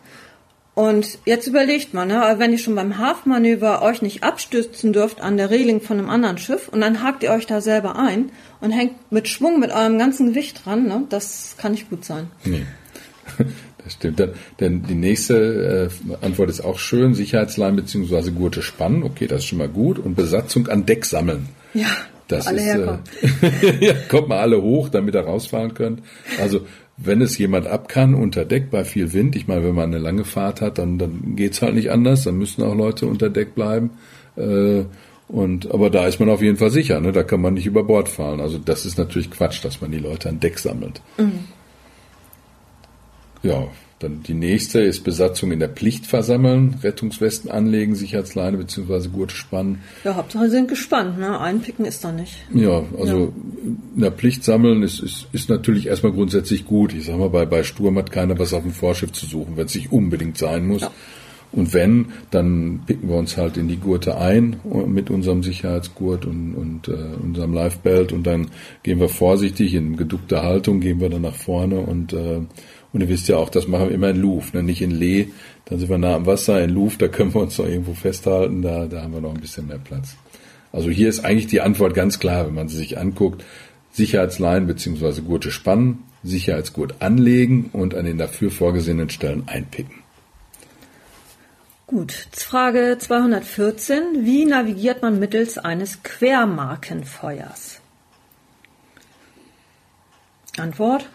Und 0.74 1.18
jetzt 1.26 1.46
überlegt 1.46 1.92
man, 1.94 2.08
ne, 2.08 2.36
wenn 2.38 2.52
ihr 2.52 2.58
schon 2.58 2.76
beim 2.76 2.96
Hafenmanöver 2.96 3.82
euch 3.82 4.02
nicht 4.02 4.22
abstützen 4.22 4.92
dürft 4.92 5.20
an 5.20 5.36
der 5.36 5.50
Reling 5.50 5.80
von 5.80 5.98
einem 5.98 6.08
anderen 6.08 6.38
Schiff 6.38 6.68
und 6.68 6.80
dann 6.80 7.02
hakt 7.02 7.22
ihr 7.22 7.32
euch 7.32 7.46
da 7.46 7.60
selber 7.60 7.98
ein 7.98 8.30
und 8.60 8.70
hängt 8.70 9.12
mit 9.12 9.28
Schwung 9.28 9.58
mit 9.58 9.72
eurem 9.72 9.98
ganzen 9.98 10.28
Gewicht 10.28 10.64
dran, 10.64 10.86
ne, 10.86 11.04
das 11.08 11.56
kann 11.58 11.72
nicht 11.72 11.90
gut 11.90 12.04
sein. 12.04 12.30
Nee. 12.44 12.64
Das 13.84 13.94
stimmt. 13.94 14.22
Denn 14.60 14.82
die 14.82 14.94
nächste 14.94 15.90
äh, 15.90 16.24
Antwort 16.24 16.50
ist 16.50 16.60
auch 16.60 16.78
schön. 16.78 17.14
Sicherheitslein 17.14 17.76
bzw. 17.76 18.30
Gurte 18.30 18.62
spannen. 18.62 19.02
Okay, 19.02 19.26
das 19.26 19.40
ist 19.40 19.46
schon 19.46 19.58
mal 19.58 19.68
gut. 19.68 19.98
Und 19.98 20.14
Besatzung 20.14 20.68
an 20.68 20.86
Deck 20.86 21.04
sammeln. 21.04 21.48
Ja. 21.74 21.86
Das 22.28 22.46
alle 22.46 22.58
ist, 22.58 22.64
herkommen. 22.64 23.00
Äh, 23.42 23.76
ja, 23.86 23.94
kommt 24.08 24.28
mal 24.28 24.38
alle 24.38 24.62
hoch, 24.62 24.88
damit 24.88 25.14
ihr 25.14 25.22
rausfahren 25.22 25.74
könnt. 25.74 26.00
Also 26.40 26.60
wenn 26.96 27.22
es 27.22 27.38
jemand 27.38 27.66
ab 27.66 27.88
kann 27.88 28.14
unter 28.14 28.44
Deck 28.44 28.70
bei 28.70 28.84
viel 28.84 29.12
Wind, 29.12 29.34
ich 29.34 29.48
meine, 29.48 29.64
wenn 29.64 29.74
man 29.74 29.92
eine 29.92 29.98
lange 29.98 30.24
Fahrt 30.24 30.60
hat, 30.60 30.78
dann, 30.78 30.98
dann 30.98 31.34
geht's 31.34 31.62
halt 31.62 31.74
nicht 31.74 31.90
anders, 31.90 32.24
dann 32.24 32.36
müssen 32.36 32.62
auch 32.62 32.74
Leute 32.74 33.06
unter 33.06 33.30
Deck 33.30 33.54
bleiben. 33.54 33.90
Äh, 34.36 34.84
und 35.28 35.72
aber 35.72 35.90
da 35.90 36.06
ist 36.06 36.20
man 36.20 36.28
auf 36.28 36.42
jeden 36.42 36.56
Fall 36.56 36.70
sicher, 36.70 37.00
ne? 37.00 37.12
Da 37.12 37.22
kann 37.22 37.40
man 37.40 37.54
nicht 37.54 37.66
über 37.66 37.84
Bord 37.84 38.08
fahren. 38.08 38.40
Also 38.40 38.58
das 38.58 38.84
ist 38.84 38.98
natürlich 38.98 39.30
Quatsch, 39.30 39.64
dass 39.64 39.80
man 39.80 39.92
die 39.92 39.98
Leute 39.98 40.28
an 40.28 40.40
Deck 40.40 40.58
sammelt. 40.58 41.00
Mhm. 41.18 41.44
Ja, 43.42 43.68
dann 44.00 44.22
die 44.22 44.34
nächste 44.34 44.80
ist 44.80 45.04
Besatzung 45.04 45.52
in 45.52 45.58
der 45.58 45.68
Pflicht 45.68 46.06
versammeln, 46.06 46.76
Rettungswesten 46.82 47.50
anlegen, 47.50 47.94
Sicherheitsleine 47.94 48.56
bzw. 48.56 49.08
Gurte 49.08 49.34
spannen. 49.34 49.82
Ja, 50.04 50.16
Hauptsache 50.16 50.46
sie 50.46 50.52
sind 50.52 50.68
gespannt, 50.68 51.18
ne? 51.18 51.38
Einpicken 51.38 51.84
ist 51.84 52.02
da 52.02 52.10
nicht. 52.10 52.34
Ja, 52.54 52.82
also 52.98 53.18
ja. 53.18 53.32
in 53.94 54.00
der 54.00 54.12
Pflicht 54.12 54.42
sammeln 54.42 54.82
ist, 54.82 55.00
ist, 55.00 55.28
ist 55.32 55.50
natürlich 55.50 55.86
erstmal 55.86 56.12
grundsätzlich 56.12 56.64
gut. 56.64 56.94
Ich 56.94 57.04
sag 57.04 57.18
mal, 57.18 57.28
bei, 57.28 57.44
bei 57.44 57.62
Sturm 57.62 57.98
hat 57.98 58.10
keiner 58.10 58.38
was 58.38 58.54
auf 58.54 58.62
dem 58.62 58.72
Vorschiff 58.72 59.12
zu 59.12 59.26
suchen, 59.26 59.58
wenn 59.58 59.66
es 59.66 59.74
nicht 59.74 59.92
unbedingt 59.92 60.38
sein 60.38 60.66
muss. 60.66 60.80
Ja. 60.80 60.90
Und 61.52 61.74
wenn, 61.74 62.06
dann 62.30 62.82
picken 62.86 63.08
wir 63.08 63.16
uns 63.16 63.36
halt 63.36 63.56
in 63.56 63.66
die 63.66 63.76
Gurte 63.76 64.16
ein 64.16 64.60
mit 64.86 65.10
unserem 65.10 65.42
Sicherheitsgurt 65.42 66.24
und, 66.24 66.54
und 66.54 66.88
äh, 66.88 67.16
unserem 67.22 67.52
Lifebelt 67.52 68.12
und 68.12 68.26
dann 68.26 68.48
gehen 68.84 69.00
wir 69.00 69.08
vorsichtig 69.08 69.74
in 69.74 69.96
geduckter 69.96 70.42
Haltung, 70.42 70.80
gehen 70.80 71.00
wir 71.00 71.10
dann 71.10 71.22
nach 71.22 71.34
vorne 71.34 71.80
und 71.80 72.12
äh, 72.12 72.42
und 72.92 73.00
ihr 73.00 73.08
wisst 73.08 73.28
ja 73.28 73.36
auch, 73.36 73.50
das 73.50 73.68
machen 73.68 73.88
wir 73.88 73.94
immer 73.94 74.10
in 74.10 74.20
Louvre, 74.20 74.56
ne? 74.56 74.62
nicht 74.62 74.82
in 74.82 74.90
Lee. 74.90 75.28
Dann 75.66 75.78
sind 75.78 75.88
wir 75.88 75.98
nah 75.98 76.16
am 76.16 76.26
Wasser. 76.26 76.62
In 76.62 76.70
Louvre, 76.70 76.98
da 76.98 77.08
können 77.08 77.32
wir 77.34 77.40
uns 77.40 77.56
noch 77.58 77.66
irgendwo 77.66 77.94
festhalten. 77.94 78.62
Da, 78.62 78.86
da 78.86 79.02
haben 79.02 79.14
wir 79.14 79.20
noch 79.20 79.34
ein 79.34 79.40
bisschen 79.40 79.68
mehr 79.68 79.78
Platz. 79.78 80.16
Also 80.72 80.90
hier 80.90 81.08
ist 81.08 81.24
eigentlich 81.24 81.46
die 81.46 81.60
Antwort 81.60 81.94
ganz 81.94 82.18
klar, 82.18 82.46
wenn 82.46 82.54
man 82.54 82.68
sie 82.68 82.76
sich 82.76 82.98
anguckt. 82.98 83.44
Sicherheitsleinen 83.92 84.66
bzw. 84.66 85.20
Gurte 85.20 85.50
spannen, 85.50 86.04
Sicherheitsgurt 86.22 87.00
anlegen 87.00 87.70
und 87.72 87.94
an 87.94 88.04
den 88.04 88.18
dafür 88.18 88.50
vorgesehenen 88.50 89.10
Stellen 89.10 89.44
einpicken. 89.46 89.94
Gut, 91.86 92.12
Frage 92.32 92.96
214. 92.98 94.24
Wie 94.24 94.44
navigiert 94.46 95.02
man 95.02 95.18
mittels 95.18 95.58
eines 95.58 96.04
Quermarkenfeuers? 96.04 97.80
Antwort 100.56 101.08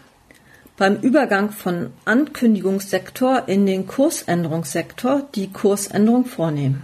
beim 0.76 0.96
Übergang 0.96 1.50
von 1.50 1.90
Ankündigungssektor 2.04 3.44
in 3.46 3.66
den 3.66 3.86
Kursänderungssektor 3.86 5.26
die 5.34 5.50
Kursänderung 5.50 6.26
vornehmen. 6.26 6.82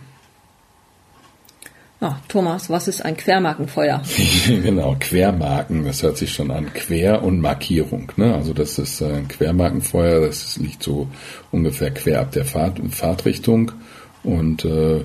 Ja, 2.01 2.21
Thomas, 2.27 2.69
was 2.69 2.89
ist 2.89 3.05
ein 3.05 3.17
Quermarkenfeuer? 3.17 4.03
genau, 4.47 4.97
Quermarken, 4.99 5.85
das 5.85 6.03
hört 6.03 6.17
sich 6.17 6.33
schon 6.33 6.51
an. 6.51 6.73
Quer- 6.75 7.23
und 7.23 7.41
Markierung. 7.41 8.11
Ne? 8.17 8.35
Also 8.35 8.53
das 8.53 8.77
ist 8.81 9.01
ein 9.03 9.29
Quermarkenfeuer, 9.29 10.27
das 10.27 10.57
liegt 10.57 10.83
so 10.83 11.07
ungefähr 11.53 11.93
quer 11.93 12.21
ab 12.21 12.33
der 12.33 12.45
Fahrt, 12.45 12.81
Fahrtrichtung. 12.91 13.71
Und 14.25 14.65
äh, 14.65 15.05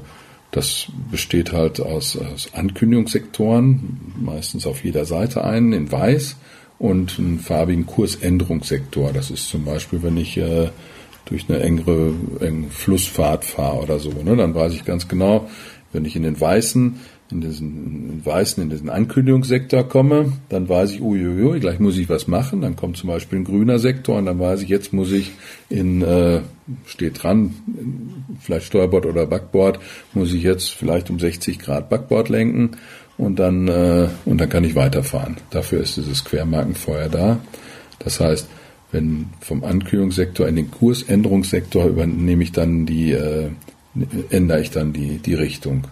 das 0.49 0.87
besteht 1.11 1.51
halt 1.51 1.79
aus, 1.79 2.17
aus 2.17 2.49
Ankündigungssektoren, 2.55 4.15
meistens 4.19 4.65
auf 4.65 4.83
jeder 4.83 5.05
Seite 5.05 5.43
einen 5.43 5.73
in 5.73 5.91
weiß 5.91 6.37
und 6.79 7.17
einen 7.17 7.39
farbigen 7.39 7.85
Kursänderungssektor. 7.85 9.11
Das 9.13 9.31
ist 9.31 9.49
zum 9.49 9.65
Beispiel, 9.65 10.03
wenn 10.03 10.17
ich 10.17 10.37
äh, 10.37 10.69
durch 11.25 11.49
eine 11.49 11.59
engere, 11.59 12.13
enge 12.39 12.69
Flussfahrt 12.69 13.45
fahre 13.45 13.81
oder 13.81 13.99
so, 13.99 14.11
ne, 14.11 14.35
dann 14.35 14.55
weiß 14.55 14.73
ich 14.73 14.85
ganz 14.85 15.07
genau, 15.07 15.49
wenn 15.91 16.05
ich 16.05 16.15
in 16.15 16.23
den 16.23 16.39
weißen, 16.39 16.99
in 17.29 17.41
diesen 17.41 18.09
in 18.11 18.25
weißen, 18.25 18.63
in 18.63 18.69
diesen 18.69 18.89
Ankündigungssektor 18.89 19.83
komme, 19.83 20.33
dann 20.49 20.69
weiß 20.69 20.91
ich, 20.91 21.01
uiuiui, 21.01 21.59
gleich 21.59 21.79
muss 21.79 21.97
ich 21.97 22.07
was 22.09 22.27
machen. 22.27 22.61
Dann 22.61 22.75
kommt 22.75 22.97
zum 22.97 23.09
Beispiel 23.09 23.39
ein 23.39 23.43
grüner 23.43 23.79
Sektor 23.79 24.17
und 24.17 24.25
dann 24.25 24.39
weiß 24.39 24.61
ich, 24.61 24.69
jetzt 24.69 24.93
muss 24.93 25.11
ich 25.11 25.31
in, 25.69 26.01
äh, 26.01 26.41
steht 26.85 27.23
dran, 27.23 27.53
vielleicht 28.39 28.67
Steuerbord 28.67 29.05
oder 29.05 29.25
Backbord, 29.25 29.79
muss 30.13 30.33
ich 30.33 30.43
jetzt 30.43 30.69
vielleicht 30.69 31.09
um 31.09 31.19
60 31.19 31.59
Grad 31.59 31.89
Backbord 31.89 32.29
lenken 32.29 32.77
und 33.17 33.39
dann, 33.39 33.67
äh, 33.67 34.07
und 34.25 34.39
dann 34.39 34.49
kann 34.49 34.63
ich 34.63 34.75
weiterfahren. 34.75 35.37
Dafür 35.49 35.81
ist 35.81 35.97
dieses 35.97 36.23
Quermarkenfeuer 36.23 37.09
da. 37.09 37.39
Das 37.99 38.19
heißt, 38.19 38.47
wenn 38.91 39.27
vom 39.41 39.63
Ankündigungssektor 39.63 40.47
in 40.47 40.55
den 40.55 40.71
Kursänderungssektor 40.71 41.85
übernehme 41.85 42.43
ich 42.43 42.51
dann 42.51 42.85
die, 42.85 43.11
äh, 43.11 43.49
ändere 44.29 44.61
ich 44.61 44.71
dann 44.71 44.93
die, 44.93 45.17
die 45.17 45.33
Richtung. 45.33 45.87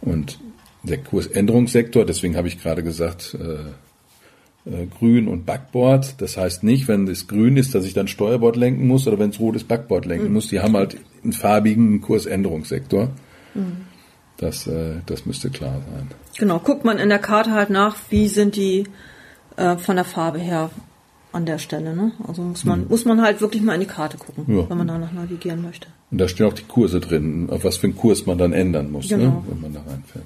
Und 0.00 0.38
der 0.82 0.98
Kursänderungssektor, 0.98 2.04
deswegen 2.04 2.36
habe 2.36 2.48
ich 2.48 2.60
gerade 2.60 2.82
gesagt, 2.82 3.36
äh, 3.40 4.70
äh, 4.70 4.86
grün 4.86 5.28
und 5.28 5.46
Backbord. 5.46 6.20
Das 6.20 6.36
heißt 6.36 6.64
nicht, 6.64 6.88
wenn 6.88 7.06
es 7.06 7.28
grün 7.28 7.56
ist, 7.56 7.74
dass 7.74 7.84
ich 7.84 7.94
dann 7.94 8.08
Steuerbord 8.08 8.56
lenken 8.56 8.86
muss 8.86 9.06
oder 9.06 9.18
wenn 9.18 9.30
es 9.30 9.40
rot 9.40 9.56
ist, 9.56 9.68
Backbord 9.68 10.06
lenken 10.06 10.28
mhm. 10.28 10.34
muss. 10.34 10.48
Die 10.48 10.60
haben 10.60 10.76
halt 10.76 10.96
einen 11.22 11.32
farbigen 11.32 12.00
Kursänderungssektor. 12.00 13.10
Mhm. 13.54 13.86
Das, 14.38 14.66
äh, 14.66 14.96
das 15.06 15.26
müsste 15.26 15.50
klar 15.50 15.80
sein. 15.90 16.10
Genau, 16.38 16.58
guckt 16.58 16.84
man 16.84 16.98
in 16.98 17.08
der 17.08 17.18
Karte 17.18 17.52
halt 17.52 17.70
nach, 17.70 17.96
wie 18.10 18.28
sind 18.28 18.56
die 18.56 18.86
äh, 19.56 19.76
von 19.76 19.96
der 19.96 20.04
Farbe 20.04 20.38
her 20.38 20.70
an 21.32 21.46
der 21.46 21.58
Stelle. 21.58 21.94
Ne? 21.94 22.12
Also 22.26 22.42
muss 22.42 22.64
man, 22.64 22.82
mhm. 22.82 22.88
muss 22.88 23.04
man 23.04 23.22
halt 23.22 23.40
wirklich 23.40 23.62
mal 23.62 23.74
in 23.74 23.80
die 23.80 23.86
Karte 23.86 24.18
gucken, 24.18 24.44
ja. 24.48 24.68
wenn 24.68 24.78
man 24.78 24.88
danach 24.88 25.12
navigieren 25.12 25.62
möchte. 25.62 25.88
Und 26.10 26.18
da 26.18 26.28
stehen 26.28 26.46
auch 26.46 26.52
die 26.52 26.64
Kurse 26.64 27.00
drin, 27.00 27.48
auf 27.50 27.64
was 27.64 27.78
für 27.78 27.86
einen 27.86 27.96
Kurs 27.96 28.26
man 28.26 28.38
dann 28.38 28.52
ändern 28.52 28.90
muss, 28.90 29.10
ne, 29.10 29.18
genau. 29.18 29.30
ne, 29.30 29.44
wenn 29.48 29.60
man 29.60 29.74
da 29.74 29.80
reinfährt. 29.80 30.24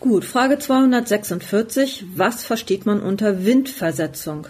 Gut, 0.00 0.24
Frage 0.24 0.58
246. 0.58 2.04
Was 2.14 2.44
versteht 2.44 2.84
man 2.84 3.00
unter 3.00 3.44
Windversetzung? 3.44 4.46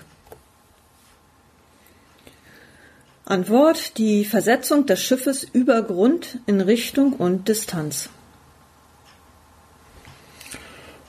Antwort, 3.25 3.99
die 3.99 4.25
Versetzung 4.25 4.87
des 4.87 5.02
Schiffes 5.02 5.45
über 5.45 5.83
Grund 5.83 6.38
in 6.47 6.61
Richtung 6.61 7.14
und 7.14 7.49
Distanz. 7.49 8.11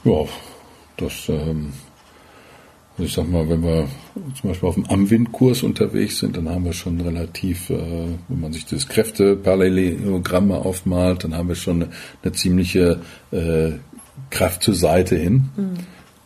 Ja, 0.03 0.25
das 0.97 1.27
ähm, 1.29 1.73
also 2.97 3.07
ich 3.07 3.13
sag 3.13 3.29
mal, 3.29 3.49
wenn 3.49 3.61
wir 3.61 3.89
zum 4.39 4.49
Beispiel 4.49 4.69
auf 4.69 4.75
dem 4.75 4.85
Amwindkurs 4.85 5.63
unterwegs 5.63 6.19
sind, 6.19 6.37
dann 6.37 6.47
haben 6.47 6.63
wir 6.63 6.71
schon 6.71 7.01
relativ, 7.01 7.69
äh, 7.69 7.75
wenn 8.29 8.39
man 8.39 8.53
sich 8.53 8.65
das 8.65 8.87
Kräfteparallelogramm 8.87 10.47
mal 10.47 10.59
aufmalt, 10.59 11.25
dann 11.25 11.35
haben 11.35 11.49
wir 11.49 11.55
schon 11.55 11.83
eine, 11.83 11.91
eine 12.23 12.31
ziemliche 12.31 13.01
äh, 13.31 13.71
Kraft 14.29 14.63
zur 14.63 14.75
Seite 14.75 15.17
hin. 15.17 15.49
Mhm. 15.57 15.73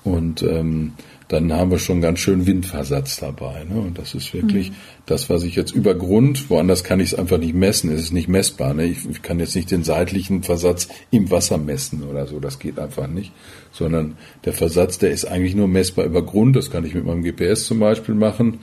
Und 0.03 0.43
ähm, 0.43 0.93
dann 1.29 1.53
haben 1.53 1.69
wir 1.69 1.77
schon 1.77 2.01
ganz 2.01 2.19
schön 2.19 2.47
Windversatz 2.47 3.17
dabei. 3.19 3.63
Ne? 3.63 3.79
Und 3.79 3.99
das 3.99 4.15
ist 4.15 4.33
wirklich 4.33 4.71
mhm. 4.71 4.75
das, 5.05 5.29
was 5.29 5.43
ich 5.43 5.55
jetzt 5.55 5.71
über 5.71 5.93
Grund, 5.93 6.49
woanders 6.49 6.83
kann 6.83 6.99
ich 6.99 7.13
es 7.13 7.19
einfach 7.19 7.37
nicht 7.37 7.53
messen, 7.53 7.91
es 7.91 8.01
ist 8.01 8.13
nicht 8.13 8.27
messbar. 8.27 8.73
Ne? 8.73 8.85
Ich, 8.85 9.07
ich, 9.07 9.21
kann 9.21 9.39
jetzt 9.39 9.55
nicht 9.55 9.69
den 9.69 9.83
seitlichen 9.83 10.41
Versatz 10.41 10.89
im 11.11 11.29
Wasser 11.29 11.59
messen 11.59 12.03
oder 12.03 12.25
so, 12.25 12.39
das 12.39 12.57
geht 12.57 12.79
einfach 12.79 13.07
nicht. 13.07 13.31
Sondern 13.71 14.17
der 14.43 14.53
Versatz, 14.53 14.97
der 14.97 15.11
ist 15.11 15.25
eigentlich 15.25 15.53
nur 15.53 15.67
messbar 15.67 16.05
über 16.05 16.23
Grund, 16.23 16.55
das 16.55 16.71
kann 16.71 16.83
ich 16.83 16.95
mit 16.95 17.05
meinem 17.05 17.21
GPS 17.21 17.67
zum 17.67 17.79
Beispiel 17.79 18.15
machen. 18.15 18.61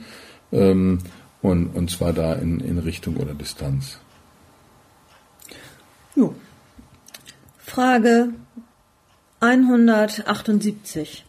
Ähm, 0.51 0.99
und, 1.41 1.67
und 1.67 1.89
zwar 1.89 2.11
da 2.11 2.33
in, 2.33 2.59
in 2.59 2.79
Richtung 2.79 3.15
oder 3.15 3.33
Distanz. 3.33 3.99
Jo. 6.17 6.35
Frage 7.59 8.33
178. 9.39 11.26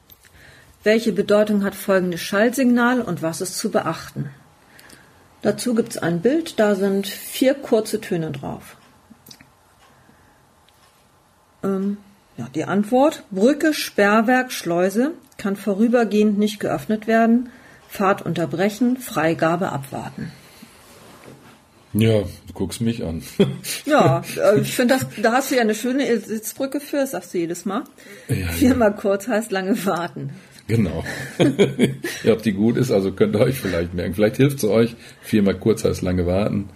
Welche 0.85 1.12
Bedeutung 1.12 1.64
hat 1.64 1.75
folgendes 1.75 2.20
Schallsignal 2.20 3.00
und 3.00 3.23
was 3.23 3.40
ist 3.40 3.56
zu 3.56 3.70
beachten? 3.70 4.30
Dazu 5.42 5.75
gibt 5.75 5.90
es 5.90 5.99
ein 5.99 6.20
Bild, 6.20 6.58
da 6.58 6.75
sind 6.75 7.06
vier 7.06 7.54
kurze 7.54 8.00
Töne 8.00 8.30
drauf. 8.30 8.76
Ähm, 11.62 11.99
ja, 12.37 12.49
die 12.54 12.64
Antwort, 12.64 13.25
Brücke, 13.30 13.75
Sperrwerk, 13.75 14.52
Schleuse 14.52 15.12
kann 15.37 15.56
vorübergehend 15.56 16.38
nicht 16.38 16.61
geöffnet 16.61 17.06
werden, 17.06 17.50
Fahrt 17.88 18.23
unterbrechen, 18.23 18.97
Freigabe 18.99 19.73
abwarten. 19.73 20.30
Ja, 21.94 22.23
du 22.23 22.52
guckst 22.52 22.80
mich 22.80 23.02
an. 23.02 23.23
ja, 23.87 24.23
äh, 24.37 24.61
ich 24.61 24.75
finde, 24.75 24.99
da 25.23 25.32
hast 25.32 25.50
du 25.50 25.54
ja 25.54 25.62
eine 25.62 25.75
schöne 25.75 26.18
Sitzbrücke 26.20 26.80
für, 26.80 26.99
das 26.99 27.12
sagst 27.12 27.32
du 27.32 27.38
jedes 27.38 27.64
Mal. 27.64 27.85
Ja, 28.28 28.49
Viermal 28.49 28.90
ja. 28.90 28.97
kurz 28.97 29.26
heißt 29.26 29.50
lange 29.50 29.87
warten. 29.87 30.30
Genau. 30.68 31.02
ja, 32.25 32.32
ob 32.34 32.42
die 32.42 32.52
gut 32.52 32.76
ist, 32.76 32.92
also 32.92 33.10
könnt 33.12 33.34
ihr 33.34 33.40
euch 33.40 33.58
vielleicht 33.58 33.94
merken. 33.94 34.14
Vielleicht 34.14 34.37
hilft 34.37 34.58
es 34.58 34.64
euch. 34.64 34.94
Viermal 35.22 35.54
kurz 35.54 35.84
heißt 35.84 36.02
lange 36.02 36.26
warten. 36.26 36.68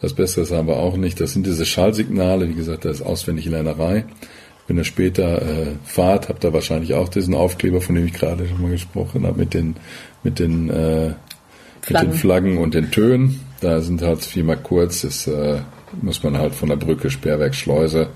Das 0.00 0.12
Besseres 0.12 0.50
haben 0.50 0.66
wir 0.66 0.76
auch 0.76 0.96
nicht. 0.96 1.20
Das 1.20 1.32
sind 1.32 1.46
diese 1.46 1.64
Schallsignale. 1.64 2.48
Wie 2.48 2.54
gesagt, 2.54 2.84
das 2.84 3.00
ist 3.00 3.06
auswendig 3.06 3.46
Lernerei. 3.46 4.04
Wenn 4.66 4.76
ihr 4.76 4.84
später 4.84 5.40
äh, 5.40 5.66
fahrt, 5.84 6.28
habt 6.28 6.44
ihr 6.44 6.52
wahrscheinlich 6.52 6.94
auch 6.94 7.08
diesen 7.08 7.34
Aufkleber, 7.34 7.80
von 7.80 7.94
dem 7.94 8.06
ich 8.06 8.12
gerade 8.12 8.46
schon 8.46 8.60
mal 8.60 8.70
gesprochen 8.72 9.24
habe, 9.24 9.38
mit 9.38 9.54
den, 9.54 9.76
mit 10.24 10.40
den, 10.40 10.68
äh, 10.68 11.14
mit 11.88 12.02
den 12.02 12.12
Flaggen 12.12 12.58
und 12.58 12.74
den 12.74 12.90
Tönen. 12.90 13.40
Da 13.60 13.80
sind 13.80 14.02
halt 14.02 14.24
viermal 14.24 14.58
kurz. 14.58 15.02
Das 15.02 15.28
äh, 15.28 15.60
muss 16.02 16.22
man 16.24 16.36
halt 16.36 16.54
von 16.54 16.68
der 16.68 16.76
Brücke, 16.76 17.08
Sperrwerk, 17.08 17.54
Schleuse, 17.54 18.08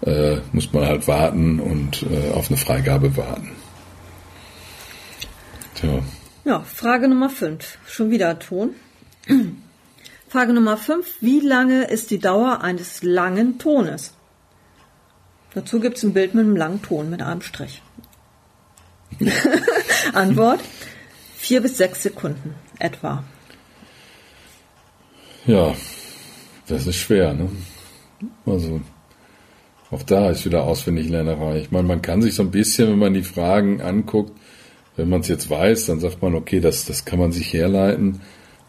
äh, 0.00 0.36
muss 0.52 0.72
man 0.72 0.86
halt 0.86 1.06
warten 1.06 1.60
und 1.60 2.02
äh, 2.02 2.32
auf 2.32 2.48
eine 2.48 2.56
Freigabe 2.56 3.16
warten. 3.16 3.50
Tja. 5.74 6.02
Ja, 6.44 6.60
Frage 6.60 7.08
Nummer 7.08 7.30
5. 7.30 7.78
Schon 7.86 8.10
wieder 8.10 8.38
Ton. 8.38 8.74
Frage 10.28 10.52
Nummer 10.52 10.76
5. 10.76 11.06
Wie 11.20 11.40
lange 11.40 11.84
ist 11.84 12.10
die 12.10 12.18
Dauer 12.18 12.60
eines 12.60 13.02
langen 13.02 13.58
Tones? 13.58 14.14
Dazu 15.54 15.80
gibt 15.80 15.96
es 15.96 16.02
ein 16.02 16.12
Bild 16.12 16.34
mit 16.34 16.44
einem 16.44 16.56
langen 16.56 16.82
Ton 16.82 17.10
mit 17.10 17.22
einem 17.22 17.40
Strich. 17.40 17.82
Antwort. 20.12 20.60
Vier 21.36 21.60
bis 21.60 21.76
sechs 21.76 22.02
Sekunden 22.02 22.54
etwa. 22.78 23.22
Ja, 25.46 25.74
das 26.66 26.86
ist 26.86 26.96
schwer, 26.96 27.34
ne? 27.34 27.50
Also, 28.46 28.80
auch 29.90 30.02
da 30.02 30.30
ist 30.30 30.46
wieder 30.46 30.64
Auswendiglernerei. 30.64 31.60
Ich 31.60 31.70
meine, 31.70 31.86
man 31.86 32.02
kann 32.02 32.22
sich 32.22 32.34
so 32.34 32.42
ein 32.42 32.50
bisschen, 32.50 32.90
wenn 32.90 32.98
man 32.98 33.14
die 33.14 33.22
Fragen 33.22 33.82
anguckt, 33.82 34.32
wenn 34.96 35.08
man 35.08 35.20
es 35.20 35.28
jetzt 35.28 35.50
weiß, 35.50 35.86
dann 35.86 36.00
sagt 36.00 36.22
man, 36.22 36.34
okay, 36.34 36.60
das, 36.60 36.84
das 36.84 37.04
kann 37.04 37.18
man 37.18 37.32
sich 37.32 37.52
herleiten. 37.52 38.20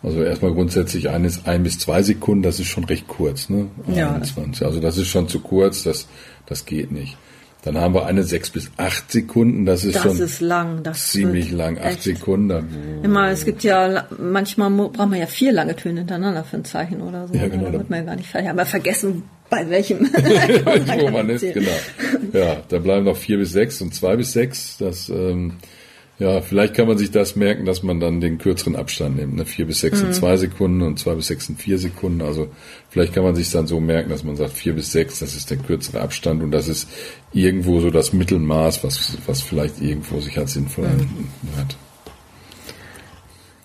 Also 0.03 0.21
erstmal 0.21 0.53
grundsätzlich 0.53 1.09
eines, 1.09 1.45
ein 1.45 1.63
bis 1.63 1.79
zwei 1.79 2.03
Sekunden, 2.03 2.43
das 2.43 2.59
ist 2.59 2.67
schon 2.67 2.83
recht 2.83 3.07
kurz, 3.07 3.49
ne? 3.49 3.67
Ja. 3.87 4.13
21. 4.13 4.65
Also 4.65 4.79
das 4.79 4.97
ist 4.97 5.07
schon 5.07 5.27
zu 5.27 5.39
kurz, 5.39 5.83
das, 5.83 6.07
das 6.45 6.65
geht 6.65 6.91
nicht. 6.91 7.17
Dann 7.63 7.79
haben 7.79 7.95
wir 7.95 8.05
eine 8.05 8.21
sechs 8.21 8.51
bis 8.51 8.69
acht 8.77 9.11
Sekunden, 9.11 9.65
das 9.65 9.83
ist 9.83 9.95
das 9.95 10.03
schon 10.03 10.19
ist 10.19 10.39
lang, 10.39 10.83
das 10.83 11.09
ziemlich 11.09 11.51
lang, 11.51 11.79
acht 11.79 11.93
echt. 11.93 12.03
Sekunden. 12.03 13.01
Immer, 13.01 13.31
es 13.31 13.43
gibt 13.43 13.63
ja, 13.63 14.05
manchmal 14.19 14.69
braucht 14.69 15.09
man 15.09 15.15
ja 15.15 15.25
vier 15.25 15.51
lange 15.51 15.75
Töne 15.75 16.01
hintereinander 16.01 16.43
für 16.43 16.57
ein 16.57 16.65
Zeichen 16.65 17.01
oder 17.01 17.27
so. 17.27 17.33
Ja, 17.33 17.47
genau. 17.47 17.65
Da 17.65 17.73
wird 17.73 17.89
man 17.89 17.99
ja 18.01 18.05
gar 18.05 18.15
nicht 18.15 18.29
fertig. 18.29 18.51
Aber 18.51 18.67
vergessen, 18.67 19.23
bei 19.49 19.67
welchem. 19.67 20.01
Wo 20.99 21.09
man 21.09 21.27
ist, 21.29 21.41
genau. 21.41 21.71
Ja, 22.33 22.57
da 22.69 22.77
bleiben 22.77 23.05
noch 23.05 23.17
vier 23.17 23.39
bis 23.39 23.53
sechs 23.53 23.81
und 23.81 23.95
zwei 23.95 24.15
bis 24.15 24.33
sechs. 24.33 24.77
Das, 24.77 25.09
ähm, 25.09 25.53
ja, 26.17 26.39
vielleicht 26.39 26.75
kann 26.75 26.87
man 26.87 26.97
sich 26.97 27.11
das 27.11 27.35
merken, 27.35 27.65
dass 27.65 27.83
man 27.83 27.99
dann 27.99 28.21
den 28.21 28.37
kürzeren 28.37 28.77
Abstand 28.77 29.17
nimmt. 29.17 29.35
Ne? 29.35 29.45
Vier 29.45 29.65
bis 29.65 29.81
sechs 29.81 30.01
mhm. 30.01 30.07
in 30.07 30.13
zwei 30.13 30.37
Sekunden 30.37 30.81
und 30.81 30.97
zwei 30.97 31.13
bis 31.13 31.27
sechs 31.27 31.49
in 31.49 31.57
vier 31.57 31.77
Sekunden. 31.77 32.21
Also 32.21 32.47
vielleicht 32.89 33.13
kann 33.13 33.23
man 33.23 33.35
sich 33.35 33.51
dann 33.51 33.67
so 33.67 33.81
merken, 33.81 34.09
dass 34.11 34.23
man 34.23 34.37
sagt, 34.37 34.53
vier 34.53 34.73
bis 34.73 34.93
sechs, 34.93 35.19
das 35.19 35.35
ist 35.35 35.49
der 35.49 35.57
kürzere 35.57 35.99
Abstand 35.99 36.41
und 36.41 36.51
das 36.51 36.69
ist 36.69 36.87
irgendwo 37.33 37.81
so 37.81 37.89
das 37.89 38.13
Mittelmaß, 38.13 38.85
was, 38.85 39.17
was 39.25 39.41
vielleicht 39.41 39.81
irgendwo 39.81 40.21
sich 40.21 40.37
als 40.37 40.53
sinnvoll 40.53 40.87
mhm. 40.87 41.27
hat. 41.57 41.75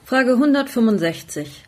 Frage 0.05 0.33
165. 0.33 1.63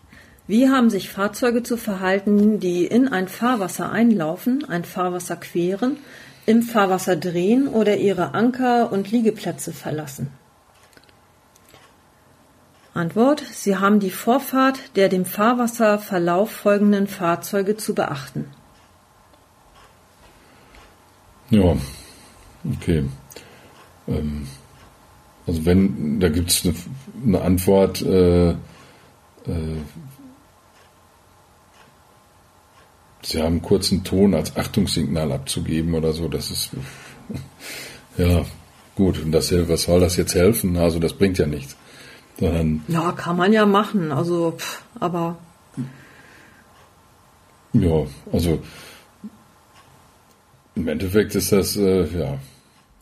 Wie 0.48 0.68
haben 0.68 0.90
sich 0.90 1.10
Fahrzeuge 1.10 1.62
zu 1.62 1.76
verhalten, 1.76 2.58
die 2.58 2.86
in 2.86 3.06
ein 3.06 3.28
Fahrwasser 3.28 3.92
einlaufen, 3.92 4.64
ein 4.68 4.82
Fahrwasser 4.82 5.36
queren, 5.36 5.98
im 6.44 6.62
Fahrwasser 6.62 7.14
drehen 7.14 7.68
oder 7.68 7.98
ihre 7.98 8.34
Anker- 8.34 8.90
und 8.90 9.12
Liegeplätze 9.12 9.72
verlassen? 9.72 10.41
Antwort. 12.94 13.42
Sie 13.52 13.76
haben 13.76 14.00
die 14.00 14.10
Vorfahrt 14.10 14.78
der 14.96 15.08
dem 15.08 15.24
Fahrwasserverlauf 15.24 16.50
folgenden 16.50 17.06
Fahrzeuge 17.06 17.76
zu 17.76 17.94
beachten. 17.94 18.46
Ja, 21.50 21.76
okay. 22.64 23.04
Ähm, 24.08 24.46
also 25.46 25.64
wenn, 25.64 26.20
da 26.20 26.28
gibt 26.28 26.50
es 26.50 26.64
eine, 26.64 26.74
eine, 27.24 27.40
Antwort, 27.42 28.02
äh, 28.02 28.50
äh, 28.50 28.56
Sie 33.24 33.40
haben 33.40 33.62
kurzen 33.62 34.02
Ton 34.02 34.34
als 34.34 34.56
Achtungssignal 34.56 35.30
abzugeben 35.30 35.94
oder 35.94 36.12
so, 36.12 36.26
das 36.26 36.50
ist, 36.50 36.70
ja, 38.18 38.44
gut, 38.96 39.22
und 39.22 39.30
das, 39.30 39.52
was 39.68 39.84
soll 39.84 40.00
das 40.00 40.16
jetzt 40.16 40.34
helfen? 40.34 40.76
Also 40.76 40.98
das 40.98 41.12
bringt 41.12 41.38
ja 41.38 41.46
nichts. 41.46 41.76
Sondern, 42.38 42.82
ja, 42.88 43.12
kann 43.12 43.36
man 43.36 43.52
ja 43.52 43.66
machen, 43.66 44.10
also, 44.10 44.56
aber. 44.98 45.36
Ja, 47.74 48.04
also 48.32 48.60
im 50.74 50.88
Endeffekt 50.88 51.34
ist 51.34 51.52
das, 51.52 51.76
äh, 51.76 52.06
ja, 52.18 52.38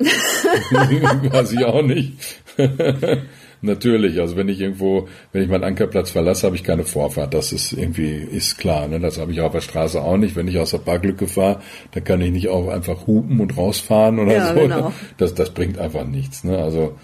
weiß 1.32 1.52
ich 1.52 1.64
auch 1.64 1.82
nicht. 1.82 2.42
Natürlich, 3.62 4.18
also 4.18 4.36
wenn 4.36 4.48
ich 4.48 4.58
irgendwo, 4.58 5.06
wenn 5.32 5.42
ich 5.42 5.48
meinen 5.48 5.64
Ankerplatz 5.64 6.10
verlasse, 6.10 6.46
habe 6.46 6.56
ich 6.56 6.64
keine 6.64 6.84
Vorfahrt. 6.84 7.34
Das 7.34 7.52
ist 7.52 7.72
irgendwie, 7.72 8.14
ist 8.14 8.56
klar. 8.56 8.88
Ne? 8.88 9.00
Das 9.00 9.18
habe 9.18 9.32
ich 9.32 9.42
auf 9.42 9.52
der 9.52 9.60
Straße 9.60 10.00
auch 10.00 10.16
nicht. 10.16 10.34
Wenn 10.34 10.48
ich 10.48 10.58
aus 10.58 10.70
der 10.70 10.78
Parklücke 10.78 11.26
fahre, 11.26 11.60
dann 11.92 12.02
kann 12.02 12.22
ich 12.22 12.32
nicht 12.32 12.48
auch 12.48 12.68
einfach 12.68 13.06
hupen 13.06 13.38
und 13.38 13.58
rausfahren 13.58 14.18
oder 14.18 14.32
ja, 14.34 14.54
so. 14.54 14.60
Genau. 14.60 14.92
Das, 15.18 15.34
das 15.34 15.50
bringt 15.50 15.78
einfach 15.78 16.06
nichts. 16.06 16.42
Ne? 16.42 16.56
Also 16.56 16.96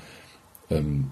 ähm, 0.71 1.11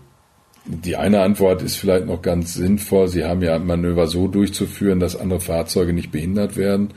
die 0.66 0.96
eine 0.96 1.20
Antwort 1.20 1.62
ist 1.62 1.76
vielleicht 1.76 2.06
noch 2.06 2.22
ganz 2.22 2.54
sinnvoll. 2.54 3.08
Sie 3.08 3.24
haben 3.24 3.42
ja 3.42 3.58
Manöver 3.58 4.06
so 4.06 4.28
durchzuführen, 4.28 4.98
dass 4.98 5.16
andere 5.16 5.40
Fahrzeuge 5.40 5.92
nicht 5.92 6.10
behindert 6.10 6.56
werden. 6.56 6.90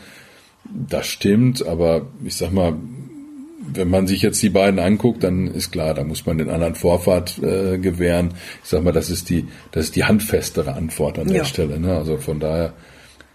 Das 0.63 1.07
stimmt, 1.07 1.65
aber 1.65 2.07
ich 2.23 2.35
sag 2.35 2.51
mal, 2.51 2.75
wenn 3.73 3.89
man 3.89 4.07
sich 4.07 4.21
jetzt 4.21 4.41
die 4.41 4.49
beiden 4.49 4.79
anguckt, 4.79 5.23
dann 5.23 5.47
ist 5.47 5.71
klar, 5.71 5.93
da 5.93 6.03
muss 6.03 6.25
man 6.25 6.37
den 6.37 6.49
anderen 6.49 6.75
Vorfahrt 6.75 7.39
äh, 7.43 7.77
gewähren. 7.77 8.35
Ich 8.63 8.69
sag 8.69 8.83
mal, 8.83 8.93
das 8.93 9.09
ist 9.09 9.29
die, 9.29 9.45
das 9.71 9.85
ist 9.85 9.95
die 9.95 10.05
handfestere 10.05 10.73
Antwort 10.73 11.19
an 11.19 11.27
der 11.27 11.37
ja. 11.37 11.45
Stelle. 11.45 11.79
Ne? 11.79 11.95
Also 11.95 12.17
von 12.17 12.39
daher, 12.39 12.73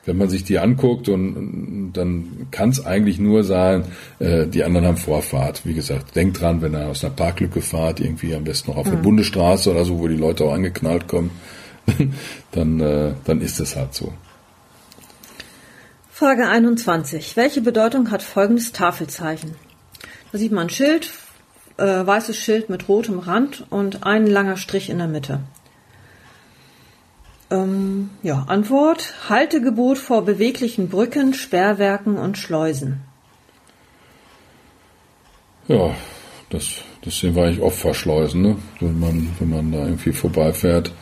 wenn 0.04 0.16
man 0.16 0.28
sich 0.28 0.44
die 0.44 0.58
anguckt 0.58 1.08
und, 1.08 1.36
und 1.36 1.92
dann 1.92 2.48
kann 2.50 2.70
es 2.70 2.84
eigentlich 2.84 3.18
nur 3.18 3.44
sein, 3.44 3.84
äh, 4.18 4.46
die 4.46 4.64
anderen 4.64 4.86
haben 4.86 4.96
Vorfahrt. 4.96 5.64
Wie 5.64 5.74
gesagt, 5.74 6.16
denkt 6.16 6.40
dran, 6.40 6.60
wenn 6.60 6.74
er 6.74 6.88
aus 6.88 7.04
einer 7.04 7.14
Parklücke 7.14 7.62
fahrt, 7.62 8.00
irgendwie 8.00 8.34
am 8.34 8.44
besten 8.44 8.70
noch 8.70 8.78
auf 8.78 8.86
mhm. 8.86 8.92
eine 8.92 9.02
Bundesstraße 9.02 9.70
oder 9.70 9.84
so, 9.84 9.98
wo 9.98 10.08
die 10.08 10.16
Leute 10.16 10.44
auch 10.44 10.54
angeknallt 10.54 11.06
kommen, 11.06 11.30
dann, 12.50 12.80
äh, 12.80 13.12
dann 13.24 13.40
ist 13.40 13.60
es 13.60 13.76
halt 13.76 13.94
so. 13.94 14.12
Frage 16.10 16.48
21. 16.48 17.36
Welche 17.36 17.62
Bedeutung 17.62 18.10
hat 18.10 18.22
folgendes 18.22 18.72
Tafelzeichen? 18.72 19.54
Da 20.30 20.38
sieht 20.38 20.52
man 20.52 20.66
ein 20.66 20.70
Schild, 20.70 21.10
äh, 21.78 22.06
weißes 22.06 22.36
Schild 22.36 22.70
mit 22.70 22.88
rotem 22.88 23.18
Rand 23.18 23.66
und 23.70 24.04
ein 24.04 24.26
langer 24.26 24.56
Strich 24.56 24.90
in 24.90 24.98
der 24.98 25.08
Mitte. 25.08 25.40
Ähm, 27.52 28.10
ja, 28.22 28.44
Antwort. 28.48 29.14
Haltegebot 29.28 29.98
vor 29.98 30.24
beweglichen 30.24 30.88
Brücken, 30.88 31.34
Sperrwerken 31.34 32.16
und 32.16 32.38
Schleusen. 32.38 33.02
Ja, 35.68 35.94
das, 36.48 36.76
das 37.02 37.18
sehen 37.18 37.36
wir 37.36 37.44
eigentlich 37.44 37.60
oft 37.60 37.78
vor 37.78 37.94
Schleusen, 37.94 38.42
ne? 38.42 38.56
wenn, 38.80 38.98
man, 38.98 39.28
wenn 39.38 39.50
man 39.50 39.70
da 39.70 39.84
irgendwie 39.84 40.12
vorbeifährt. 40.12 40.92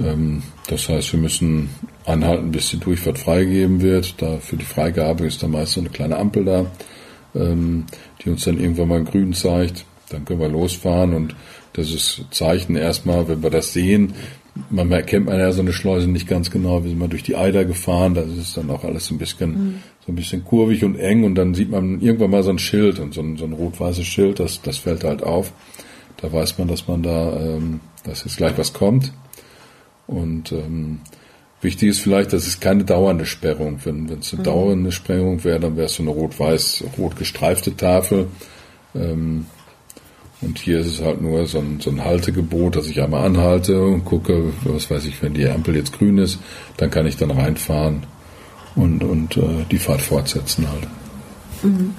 Ähm, 0.00 0.42
das 0.68 0.88
heißt, 0.88 1.12
wir 1.12 1.20
müssen 1.20 1.68
anhalten, 2.06 2.50
bis 2.50 2.70
die 2.70 2.80
Durchfahrt 2.80 3.18
freigegeben 3.18 3.82
wird. 3.82 4.20
Da 4.22 4.38
für 4.38 4.56
die 4.56 4.64
Freigabe 4.64 5.26
ist 5.26 5.42
da 5.42 5.48
meist 5.48 5.72
so 5.72 5.80
eine 5.80 5.90
kleine 5.90 6.16
Ampel 6.16 6.46
da, 6.46 6.66
ähm, 7.34 7.84
die 8.22 8.30
uns 8.30 8.44
dann 8.44 8.58
irgendwann 8.58 8.88
mal 8.88 9.04
grün 9.04 9.34
zeigt. 9.34 9.84
Dann 10.08 10.24
können 10.24 10.40
wir 10.40 10.48
losfahren 10.48 11.12
und 11.12 11.36
das 11.74 11.90
ist 11.90 12.24
Zeichen 12.30 12.76
erstmal, 12.76 13.28
wenn 13.28 13.42
wir 13.42 13.50
das 13.50 13.72
sehen. 13.72 14.14
Man 14.70 14.92
erkennt 14.92 15.26
man 15.26 15.38
ja 15.38 15.50
so 15.50 15.62
eine 15.62 15.72
Schleuse 15.72 16.08
nicht 16.08 16.28
ganz 16.28 16.50
genau. 16.50 16.82
Wir 16.84 16.90
sind 16.90 16.98
mal 16.98 17.08
durch 17.08 17.24
die 17.24 17.36
Eider 17.36 17.64
gefahren, 17.64 18.14
da 18.14 18.22
ist 18.22 18.38
es 18.38 18.54
dann 18.54 18.70
auch 18.70 18.84
alles 18.84 19.10
ein 19.10 19.18
bisschen, 19.18 19.50
mhm. 19.50 19.74
so 20.06 20.12
ein 20.12 20.14
bisschen 20.14 20.44
kurvig 20.44 20.84
und 20.84 20.96
eng 20.96 21.24
und 21.24 21.34
dann 21.34 21.54
sieht 21.54 21.70
man 21.70 22.00
irgendwann 22.00 22.30
mal 22.30 22.42
so 22.44 22.50
ein 22.50 22.58
Schild 22.58 23.00
und 23.00 23.14
so 23.14 23.20
ein, 23.20 23.36
so 23.36 23.44
ein 23.44 23.52
rot-weißes 23.52 24.06
Schild, 24.06 24.38
das, 24.38 24.62
das 24.62 24.78
fällt 24.78 25.02
halt 25.02 25.22
auf. 25.24 25.52
Da 26.18 26.32
weiß 26.32 26.58
man, 26.58 26.68
dass 26.68 26.86
man 26.86 27.02
da, 27.02 27.36
ähm, 27.40 27.80
dass 28.04 28.24
jetzt 28.24 28.36
gleich 28.36 28.56
was 28.56 28.72
kommt. 28.72 29.12
Und 30.06 30.52
ähm, 30.52 31.00
wichtig 31.60 31.88
ist 31.88 32.00
vielleicht, 32.00 32.32
das 32.32 32.46
ist 32.46 32.60
keine 32.60 32.84
dauernde 32.84 33.26
Sperrung. 33.26 33.80
Wenn 33.84 34.08
es 34.08 34.32
eine 34.32 34.40
mhm. 34.40 34.44
dauernde 34.44 34.92
Sperrung 34.92 35.42
wäre, 35.42 35.60
dann 35.60 35.76
wäre 35.76 35.86
es 35.86 35.94
so 35.94 36.02
eine 36.02 36.12
rot-weiß, 36.12 36.84
rot 36.96 37.16
gestreifte 37.16 37.76
Tafel. 37.76 38.28
Ähm, 38.94 39.46
und 40.40 40.58
hier 40.58 40.80
ist 40.80 40.86
es 40.86 41.02
halt 41.02 41.22
nur 41.22 41.46
so 41.46 41.58
ein, 41.58 41.80
so 41.80 41.90
ein 41.90 42.04
Haltegebot, 42.04 42.76
dass 42.76 42.88
ich 42.88 43.00
einmal 43.00 43.24
anhalte 43.24 43.82
und 43.82 44.04
gucke, 44.04 44.52
was 44.64 44.90
weiß 44.90 45.04
ich, 45.06 45.22
wenn 45.22 45.34
die 45.34 45.48
Ampel 45.48 45.76
jetzt 45.76 45.96
grün 45.96 46.18
ist, 46.18 46.38
dann 46.76 46.90
kann 46.90 47.06
ich 47.06 47.16
dann 47.16 47.30
reinfahren 47.30 48.04
und, 48.74 49.02
und 49.02 49.36
äh, 49.36 49.64
die 49.70 49.78
Fahrt 49.78 50.02
fortsetzen 50.02 50.68
halt. 50.68 50.88
Mhm. 51.62 51.94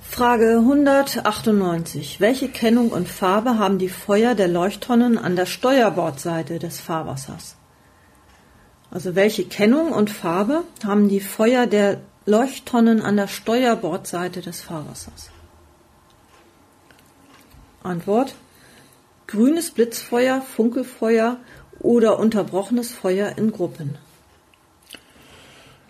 Frage 0.00 0.60
198. 0.60 2.20
Welche 2.20 2.48
Kennung 2.48 2.88
und 2.88 3.06
Farbe 3.06 3.58
haben 3.58 3.78
die 3.78 3.90
Feuer 3.90 4.34
der 4.34 4.48
Leuchttonnen 4.48 5.18
an 5.18 5.36
der 5.36 5.44
Steuerbordseite 5.44 6.58
des 6.58 6.80
Fahrwassers? 6.80 7.56
Also 8.90 9.14
welche 9.14 9.44
Kennung 9.44 9.92
und 9.92 10.08
Farbe 10.08 10.62
haben 10.84 11.08
die 11.08 11.20
Feuer 11.20 11.66
der 11.66 12.00
Leuchttonnen 12.24 13.02
an 13.02 13.16
der 13.16 13.28
Steuerbordseite 13.28 14.40
des 14.40 14.62
Fahrwassers? 14.62 15.30
Antwort. 17.86 18.34
Grünes 19.26 19.70
Blitzfeuer, 19.70 20.40
Funkelfeuer 20.40 21.38
oder 21.80 22.18
unterbrochenes 22.18 22.92
Feuer 22.92 23.36
in 23.36 23.52
Gruppen. 23.52 23.96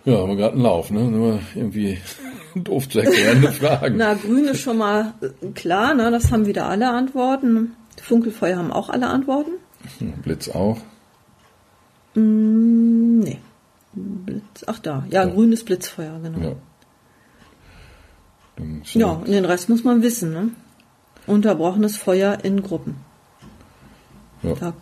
Ja, 0.05 0.19
haben 0.19 0.29
wir 0.29 0.35
gerade 0.37 0.53
einen 0.53 0.63
Lauf, 0.63 0.89
ne? 0.89 1.03
Nur 1.03 1.39
irgendwie 1.53 1.97
doof 2.55 2.87
zu 2.87 2.99
erklärende 2.99 3.51
Fragen. 3.51 3.97
Na, 3.97 4.13
grün 4.13 4.45
ist 4.45 4.61
schon 4.61 4.77
mal 4.77 5.13
äh, 5.21 5.47
klar, 5.51 5.93
ne? 5.93 6.11
Das 6.11 6.31
haben 6.31 6.45
wieder 6.45 6.67
alle 6.67 6.89
Antworten. 6.89 7.73
Funkelfeuer 8.01 8.57
haben 8.57 8.71
auch 8.71 8.89
alle 8.89 9.07
Antworten. 9.07 9.51
Blitz 10.23 10.49
auch. 10.49 10.77
Mm, 12.15 13.19
nee. 13.19 13.39
Blitz, 13.93 14.63
ach 14.65 14.79
da, 14.79 15.05
ja, 15.09 15.25
ja. 15.25 15.29
grünes 15.29 15.65
Blitzfeuer, 15.65 16.19
genau. 16.21 16.39
Ja. 16.39 16.55
ja, 18.93 19.07
und 19.07 19.27
den 19.27 19.45
Rest 19.45 19.69
muss 19.69 19.83
man 19.83 20.01
wissen, 20.01 20.31
ne? 20.31 20.49
Unterbrochenes 21.27 21.97
Feuer 21.97 22.39
in 22.43 22.63
Gruppen. 22.63 22.95
Ja. 24.43 24.55
Da 24.55 24.73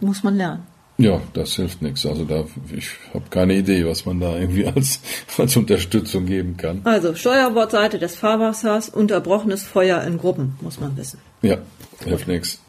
muss 0.00 0.22
man 0.22 0.36
lernen. 0.36 0.66
Ja, 0.96 1.20
das 1.32 1.56
hilft 1.56 1.82
nichts. 1.82 2.06
Also 2.06 2.24
da, 2.24 2.44
ich 2.72 2.90
habe 3.12 3.24
keine 3.30 3.54
Idee, 3.54 3.84
was 3.84 4.06
man 4.06 4.20
da 4.20 4.36
irgendwie 4.36 4.66
als, 4.74 5.00
als 5.36 5.56
Unterstützung 5.56 6.26
geben 6.26 6.56
kann. 6.56 6.82
Also 6.84 7.14
Steuerbordseite 7.14 7.98
des 7.98 8.14
Fahrwassers, 8.14 8.90
unterbrochenes 8.90 9.64
Feuer 9.64 10.02
in 10.02 10.18
Gruppen, 10.18 10.56
muss 10.60 10.78
man 10.78 10.96
wissen. 10.96 11.18
Ja, 11.42 11.58
hilft 12.04 12.28
nichts. 12.28 12.60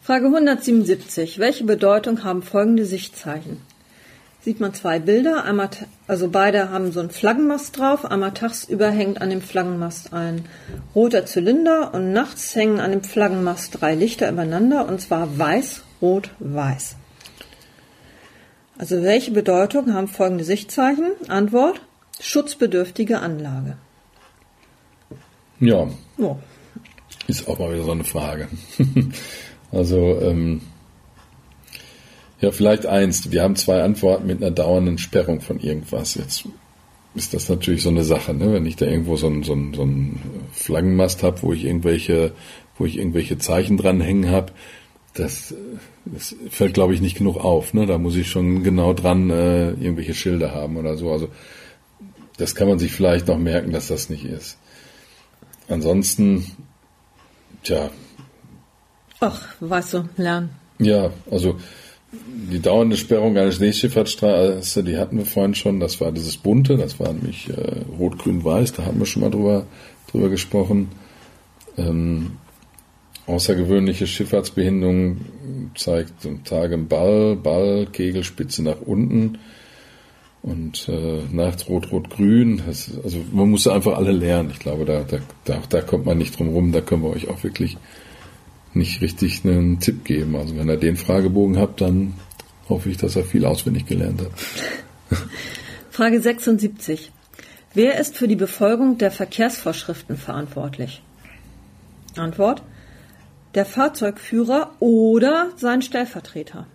Frage 0.00 0.26
177. 0.26 1.38
Welche 1.38 1.64
Bedeutung 1.64 2.22
haben 2.22 2.42
folgende 2.42 2.86
Sichtzeichen? 2.86 3.60
Sieht 4.46 4.60
man 4.60 4.72
zwei 4.74 5.00
Bilder, 5.00 5.42
einmal, 5.42 5.70
also 6.06 6.30
beide 6.30 6.70
haben 6.70 6.92
so 6.92 7.00
einen 7.00 7.10
Flaggenmast 7.10 7.76
drauf, 7.76 8.04
einmal 8.04 8.32
tagsüber 8.32 8.92
hängt 8.92 9.20
an 9.20 9.28
dem 9.28 9.42
Flaggenmast 9.42 10.12
ein 10.12 10.44
roter 10.94 11.26
Zylinder 11.26 11.92
und 11.92 12.12
nachts 12.12 12.54
hängen 12.54 12.78
an 12.78 12.92
dem 12.92 13.02
Flaggenmast 13.02 13.80
drei 13.80 13.96
Lichter 13.96 14.30
übereinander 14.30 14.86
und 14.86 15.00
zwar 15.00 15.36
weiß, 15.36 15.82
rot, 16.00 16.30
weiß. 16.38 16.94
Also 18.78 19.02
welche 19.02 19.32
Bedeutung 19.32 19.92
haben 19.92 20.06
folgende 20.06 20.44
Sichtzeichen? 20.44 21.10
Antwort: 21.26 21.80
Schutzbedürftige 22.20 23.18
Anlage. 23.18 23.76
Ja. 25.58 25.88
Oh. 26.18 26.36
Ist 27.26 27.48
auch 27.48 27.58
mal 27.58 27.72
wieder 27.72 27.82
so 27.82 27.90
eine 27.90 28.04
Frage. 28.04 28.46
also, 29.72 30.20
ähm, 30.20 30.60
ja, 32.40 32.50
vielleicht 32.50 32.86
eins. 32.86 33.30
Wir 33.30 33.42
haben 33.42 33.56
zwei 33.56 33.82
Antworten 33.82 34.26
mit 34.26 34.42
einer 34.42 34.50
dauernden 34.50 34.98
Sperrung 34.98 35.40
von 35.40 35.58
irgendwas. 35.58 36.14
Jetzt 36.14 36.44
ist 37.14 37.32
das 37.32 37.48
natürlich 37.48 37.82
so 37.82 37.88
eine 37.88 38.04
Sache, 38.04 38.34
ne? 38.34 38.52
wenn 38.52 38.66
ich 38.66 38.76
da 38.76 38.86
irgendwo 38.86 39.16
so 39.16 39.26
einen 39.26 39.42
so 39.42 39.52
einen, 39.52 39.72
so 39.72 39.82
einen 39.82 40.20
Flaggenmast 40.52 41.22
habe, 41.22 41.42
wo 41.42 41.52
ich 41.52 41.64
irgendwelche, 41.64 42.32
wo 42.76 42.84
ich 42.84 42.98
irgendwelche 42.98 43.38
Zeichen 43.38 43.78
dranhängen 43.78 44.30
habe, 44.30 44.52
das, 45.14 45.54
das 46.04 46.36
fällt, 46.50 46.74
glaube 46.74 46.92
ich, 46.92 47.00
nicht 47.00 47.16
genug 47.16 47.38
auf. 47.38 47.72
Ne? 47.72 47.86
Da 47.86 47.96
muss 47.96 48.16
ich 48.16 48.28
schon 48.28 48.62
genau 48.62 48.92
dran 48.92 49.30
äh, 49.30 49.70
irgendwelche 49.70 50.14
Schilder 50.14 50.54
haben 50.54 50.76
oder 50.76 50.96
so. 50.98 51.10
Also 51.10 51.28
das 52.36 52.54
kann 52.54 52.68
man 52.68 52.78
sich 52.78 52.92
vielleicht 52.92 53.28
noch 53.28 53.38
merken, 53.38 53.72
dass 53.72 53.88
das 53.88 54.10
nicht 54.10 54.26
ist. 54.26 54.58
ansonsten, 55.68 56.52
tja. 57.62 57.90
Ach, 59.20 59.42
weißt 59.60 59.94
du, 59.94 60.08
lernen. 60.18 60.50
Ja, 60.78 61.10
also 61.30 61.56
die 62.50 62.60
dauernde 62.60 62.96
Sperrung 62.96 63.36
einer 63.36 63.52
Schneeschifffahrtsstraße, 63.52 64.84
die 64.84 64.96
hatten 64.98 65.18
wir 65.18 65.26
vorhin 65.26 65.54
schon. 65.54 65.80
Das 65.80 66.00
war 66.00 66.12
dieses 66.12 66.36
bunte, 66.36 66.76
das 66.76 67.00
war 67.00 67.12
nämlich 67.12 67.48
äh, 67.48 67.80
rot, 67.98 68.18
grün, 68.18 68.44
weiß. 68.44 68.74
Da 68.74 68.84
hatten 68.84 68.98
wir 68.98 69.06
schon 69.06 69.22
mal 69.22 69.30
drüber, 69.30 69.66
drüber 70.10 70.28
gesprochen. 70.28 70.88
Ähm, 71.76 72.32
außergewöhnliche 73.26 74.06
Schifffahrtsbehinderung 74.06 75.18
zeigt 75.74 76.24
am 76.24 76.44
Tag 76.44 76.72
im 76.72 76.88
Ball, 76.88 77.36
Ball, 77.36 77.86
Kegelspitze 77.90 78.62
nach 78.62 78.80
unten 78.80 79.38
und 80.42 80.88
äh, 80.88 81.22
nachts 81.32 81.68
rot, 81.68 81.90
rot, 81.90 82.08
grün. 82.10 82.62
Das, 82.66 82.90
also 83.02 83.18
man 83.32 83.50
muss 83.50 83.66
einfach 83.66 83.96
alle 83.96 84.12
lernen. 84.12 84.50
Ich 84.52 84.60
glaube, 84.60 84.84
da, 84.84 85.02
da, 85.02 85.18
da, 85.44 85.60
da 85.68 85.80
kommt 85.80 86.06
man 86.06 86.18
nicht 86.18 86.38
drum 86.38 86.48
rum. 86.50 86.70
Da 86.70 86.80
können 86.80 87.02
wir 87.02 87.10
euch 87.10 87.28
auch 87.28 87.42
wirklich 87.42 87.76
nicht 88.74 89.00
richtig 89.00 89.44
einen 89.44 89.80
Tipp 89.80 90.04
geben. 90.04 90.36
Also 90.36 90.56
wenn 90.56 90.68
ihr 90.68 90.76
den 90.76 90.96
Fragebogen 90.96 91.58
habt, 91.58 91.80
dann 91.80 92.14
hoffe 92.68 92.90
ich, 92.90 92.96
dass 92.96 93.16
er 93.16 93.24
viel 93.24 93.44
auswendig 93.44 93.86
gelernt 93.86 94.20
hat. 94.20 94.30
Frage 95.90 96.20
76. 96.20 97.12
Wer 97.74 97.98
ist 97.98 98.16
für 98.16 98.28
die 98.28 98.36
Befolgung 98.36 98.98
der 98.98 99.10
Verkehrsvorschriften 99.10 100.16
verantwortlich? 100.16 101.02
Antwort. 102.16 102.62
Der 103.54 103.64
Fahrzeugführer 103.64 104.72
oder 104.80 105.50
sein 105.56 105.82
Stellvertreter. 105.82 106.66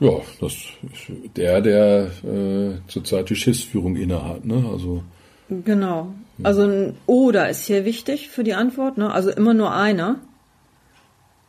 Ja, 0.00 0.20
das 0.40 0.52
ist 0.52 1.36
der, 1.36 1.60
der 1.60 2.10
äh, 2.24 2.88
zurzeit 2.88 3.30
die 3.30 3.36
Schiffsführung 3.36 3.96
innehat. 3.96 4.44
Ne? 4.44 4.64
Also 4.70 5.04
Genau. 5.48 6.14
Also 6.42 6.62
ein 6.62 6.96
oder 7.06 7.48
ist 7.48 7.64
hier 7.66 7.84
wichtig 7.84 8.28
für 8.28 8.44
die 8.44 8.54
Antwort. 8.54 8.98
Ne? 8.98 9.12
Also 9.12 9.30
immer 9.30 9.54
nur 9.54 9.74
einer. 9.74 10.16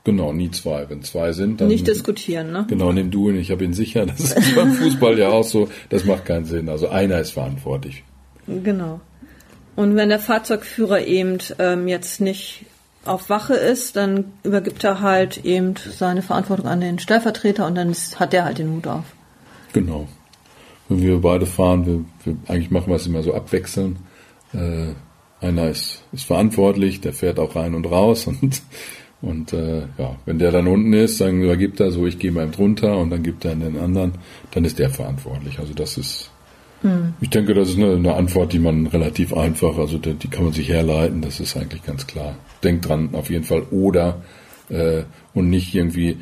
Genau, 0.03 0.31
nie 0.31 0.51
zwei. 0.51 0.87
Wenn 0.87 1.01
zwei 1.01 1.31
sind, 1.31 1.59
dann. 1.59 1.67
Nicht 1.67 1.87
diskutieren, 1.87 2.51
ne? 2.51 2.65
Genau, 2.69 2.91
nimm 2.91 3.09
du 3.09 3.29
ihn, 3.29 3.37
ich 3.37 3.49
habe 3.49 3.63
ihn 3.63 3.73
sicher. 3.73 4.05
Das 4.05 4.19
ist 4.19 4.55
beim 4.55 4.71
Fußball 4.71 5.17
ja 5.17 5.29
auch 5.29 5.43
so. 5.43 5.67
Das 5.89 6.05
macht 6.05 6.25
keinen 6.25 6.45
Sinn. 6.45 6.69
Also 6.69 6.89
einer 6.89 7.19
ist 7.19 7.31
verantwortlich. 7.31 8.03
Genau. 8.47 9.01
Und 9.75 9.95
wenn 9.95 10.09
der 10.09 10.19
Fahrzeugführer 10.19 11.01
eben 11.01 11.39
ähm, 11.57 11.87
jetzt 11.87 12.21
nicht 12.21 12.65
auf 13.03 13.29
Wache 13.29 13.55
ist, 13.55 13.95
dann 13.95 14.25
übergibt 14.43 14.83
er 14.83 15.01
halt 15.01 15.43
eben 15.43 15.73
seine 15.75 16.21
Verantwortung 16.21 16.67
an 16.67 16.81
den 16.81 16.99
Stellvertreter 16.99 17.65
und 17.65 17.75
dann 17.75 17.89
ist, 17.89 18.19
hat 18.19 18.33
der 18.33 18.45
halt 18.45 18.59
den 18.59 18.71
Hut 18.71 18.87
auf. 18.87 19.05
Genau. 19.73 20.07
Wenn 20.87 21.01
wir 21.01 21.19
beide 21.19 21.45
fahren, 21.45 21.85
wir, 21.85 22.05
wir 22.23 22.37
eigentlich 22.47 22.71
machen 22.71 22.89
wir 22.89 22.95
es 22.95 23.07
immer 23.07 23.23
so 23.23 23.33
abwechseln. 23.33 23.97
Äh, 24.55 24.93
einer 25.41 25.69
ist, 25.69 26.03
ist 26.11 26.25
verantwortlich, 26.25 27.01
der 27.01 27.13
fährt 27.13 27.39
auch 27.39 27.55
rein 27.55 27.75
und 27.75 27.85
raus 27.85 28.27
und 28.41 28.61
und 29.21 29.53
äh, 29.53 29.79
ja, 29.97 30.17
wenn 30.25 30.37
der 30.37 30.51
dann 30.51 30.67
unten 30.67 30.93
ist, 30.93 31.19
dann 31.19 31.41
übergibt 31.41 31.79
er 31.79 31.91
so, 31.91 32.05
ich 32.05 32.19
gehe 32.19 32.31
mal 32.31 32.49
drunter 32.49 32.97
und 32.97 33.09
dann 33.09 33.23
gibt 33.23 33.43
er 33.43 33.53
an 33.53 33.61
den 33.61 33.77
anderen, 33.79 34.13
dann 34.51 34.65
ist 34.65 34.77
der 34.77 34.89
verantwortlich. 34.91 35.57
Also 35.57 35.73
das 35.73 35.97
ist, 35.97 36.29
hm. 36.81 37.13
ich 37.21 37.29
denke, 37.31 37.55
das 37.55 37.69
ist 37.69 37.77
eine, 37.77 37.95
eine, 37.95 38.13
Antwort, 38.13 38.53
die 38.53 38.59
man 38.59 38.85
relativ 38.85 39.33
einfach, 39.33 39.77
also 39.77 39.97
die, 39.97 40.13
die, 40.13 40.27
kann 40.27 40.43
man 40.43 40.53
sich 40.53 40.69
herleiten, 40.69 41.21
das 41.21 41.39
ist 41.39 41.57
eigentlich 41.57 41.83
ganz 41.83 42.05
klar. 42.05 42.35
Denkt 42.61 42.87
dran, 42.87 43.09
auf 43.13 43.31
jeden 43.31 43.45
Fall 43.45 43.63
oder 43.71 44.21
äh, 44.69 45.03
und 45.33 45.49
nicht 45.49 45.73
irgendwie, 45.73 46.17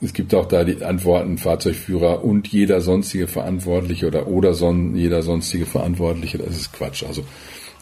es 0.00 0.12
gibt 0.12 0.34
auch 0.34 0.46
da 0.46 0.64
die 0.64 0.82
Antworten 0.82 1.38
Fahrzeugführer 1.38 2.24
und 2.24 2.48
jeder 2.48 2.80
sonstige 2.80 3.28
Verantwortliche 3.28 4.08
oder 4.08 4.26
oder 4.26 4.54
son, 4.54 4.96
jeder 4.96 5.22
sonstige 5.22 5.66
Verantwortliche, 5.66 6.38
das 6.38 6.56
ist 6.56 6.72
Quatsch. 6.72 7.04
Also 7.04 7.22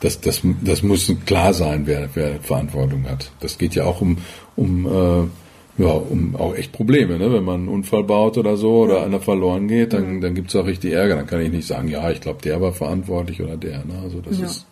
das, 0.00 0.20
das, 0.20 0.42
das 0.62 0.82
muss 0.82 1.12
klar 1.26 1.52
sein, 1.52 1.86
wer, 1.86 2.08
wer 2.14 2.40
Verantwortung 2.40 3.08
hat. 3.08 3.30
Das 3.40 3.58
geht 3.58 3.74
ja 3.74 3.84
auch 3.84 4.00
um, 4.00 4.18
um, 4.56 4.86
äh, 4.86 5.82
ja, 5.82 5.90
um 5.90 6.36
auch 6.36 6.54
echt 6.54 6.72
Probleme. 6.72 7.18
Ne? 7.18 7.32
Wenn 7.32 7.44
man 7.44 7.60
einen 7.60 7.68
Unfall 7.68 8.04
baut 8.04 8.38
oder 8.38 8.56
so 8.56 8.84
oder 8.84 9.02
einer 9.02 9.20
verloren 9.20 9.66
geht, 9.68 9.92
dann, 9.92 10.16
mhm. 10.16 10.20
dann 10.20 10.34
gibt's 10.34 10.54
auch 10.54 10.66
richtig 10.66 10.92
Ärger. 10.92 11.16
Dann 11.16 11.26
kann 11.26 11.40
ich 11.40 11.50
nicht 11.50 11.66
sagen, 11.66 11.88
ja, 11.88 12.10
ich 12.10 12.20
glaube, 12.20 12.42
der 12.42 12.60
war 12.60 12.72
verantwortlich 12.72 13.42
oder 13.42 13.56
der. 13.56 13.84
Ne? 13.84 13.98
Also 14.02 14.20
das 14.20 14.38
ja. 14.38 14.46
ist 14.46 14.66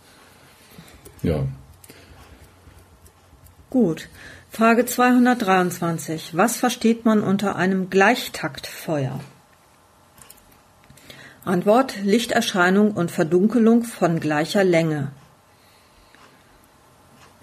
ja. 1.22 1.44
Gut. 3.70 4.08
Frage 4.50 4.86
223. 4.86 6.36
Was 6.36 6.56
versteht 6.56 7.04
man 7.04 7.22
unter 7.22 7.56
einem 7.56 7.90
Gleichtaktfeuer? 7.90 9.20
Antwort 11.46 11.94
Lichterscheinung 12.02 12.92
und 12.92 13.10
Verdunkelung 13.10 13.84
von 13.84 14.20
gleicher 14.20 14.64
Länge. 14.64 15.12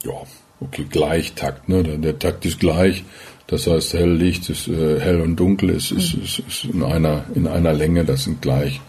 Ja, 0.03 0.23
okay, 0.59 0.85
Gleichtakt, 0.89 1.69
ne? 1.69 1.83
Der, 1.83 1.97
der 1.97 2.19
Takt 2.19 2.45
ist 2.45 2.59
gleich. 2.59 3.03
Das 3.47 3.67
heißt, 3.67 3.93
hell 3.93 4.13
Licht 4.13 4.49
ist 4.49 4.67
äh, 4.67 4.99
hell 4.99 5.21
und 5.21 5.35
dunkel 5.35 5.69
ist, 5.69 5.91
ist, 5.91 6.13
ist, 6.13 6.39
ist, 6.39 6.63
in 6.65 6.83
einer 6.83 7.25
in 7.35 7.47
einer 7.47 7.73
Länge. 7.73 8.03
Das 8.05 8.23
sind 8.23 8.41
gleich 8.41 8.81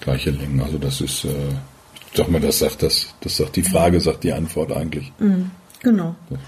gleiche 0.00 0.30
Längen. 0.30 0.60
Also 0.60 0.78
das 0.78 1.00
ist, 1.00 1.24
äh, 1.24 1.28
ich 2.10 2.16
sag 2.16 2.28
mal, 2.28 2.40
das 2.40 2.58
sagt 2.58 2.82
das, 2.82 3.14
das 3.20 3.36
sagt 3.36 3.56
die 3.56 3.62
Frage, 3.62 4.00
sagt 4.00 4.24
die 4.24 4.32
Antwort 4.32 4.72
eigentlich. 4.72 5.12
Mhm, 5.18 5.50
genau. 5.82 6.16
Ja. 6.30 6.38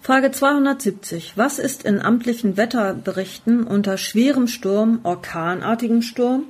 Frage 0.00 0.30
270. 0.30 1.32
Was 1.36 1.58
ist 1.58 1.84
in 1.84 2.00
amtlichen 2.00 2.56
Wetterberichten 2.56 3.64
unter 3.64 3.96
schwerem 3.96 4.48
Sturm, 4.48 5.00
orkanartigem 5.02 6.02
Sturm 6.02 6.44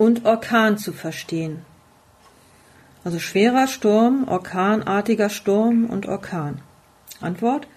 und 0.00 0.24
Orkan 0.24 0.78
zu 0.78 0.92
verstehen. 0.92 1.58
Also 3.04 3.18
schwerer 3.18 3.66
Sturm, 3.66 4.26
orkanartiger 4.26 5.28
Sturm 5.28 5.84
und 5.84 6.08
Orkan. 6.08 6.62
Antwort 7.20 7.68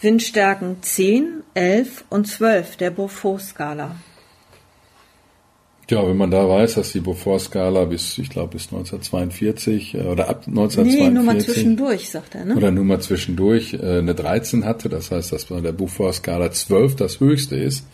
Windstärken 0.00 0.76
10, 0.82 1.42
11 1.54 2.04
und 2.10 2.28
12 2.28 2.76
der 2.76 2.90
Beaufort-Skala. 2.90 3.96
Ja, 5.90 6.06
wenn 6.06 6.16
man 6.16 6.30
da 6.30 6.48
weiß, 6.48 6.74
dass 6.74 6.92
die 6.92 7.00
Beaufort-Skala 7.00 7.86
bis, 7.86 8.18
ich 8.18 8.30
glaube, 8.30 8.52
bis 8.52 8.66
1942 8.66 9.94
äh, 9.94 9.98
oder 10.02 10.28
ab 10.28 10.44
1942. 10.46 11.00
Nee, 11.00 11.10
nur 11.10 11.24
mal 11.24 11.40
zwischendurch, 11.40 12.08
sagt 12.08 12.36
er, 12.36 12.44
ne? 12.44 12.54
Oder 12.54 12.70
nur 12.70 12.84
mal 12.84 13.00
zwischendurch 13.00 13.74
äh, 13.74 13.98
eine 13.98 14.14
13 14.14 14.64
hatte, 14.64 14.88
das 14.88 15.10
heißt, 15.10 15.32
dass 15.32 15.46
bei 15.46 15.60
der 15.60 15.72
Beaufort-Skala 15.72 16.52
12 16.52 16.94
das 16.94 17.18
höchste 17.18 17.56
ist, 17.56 17.84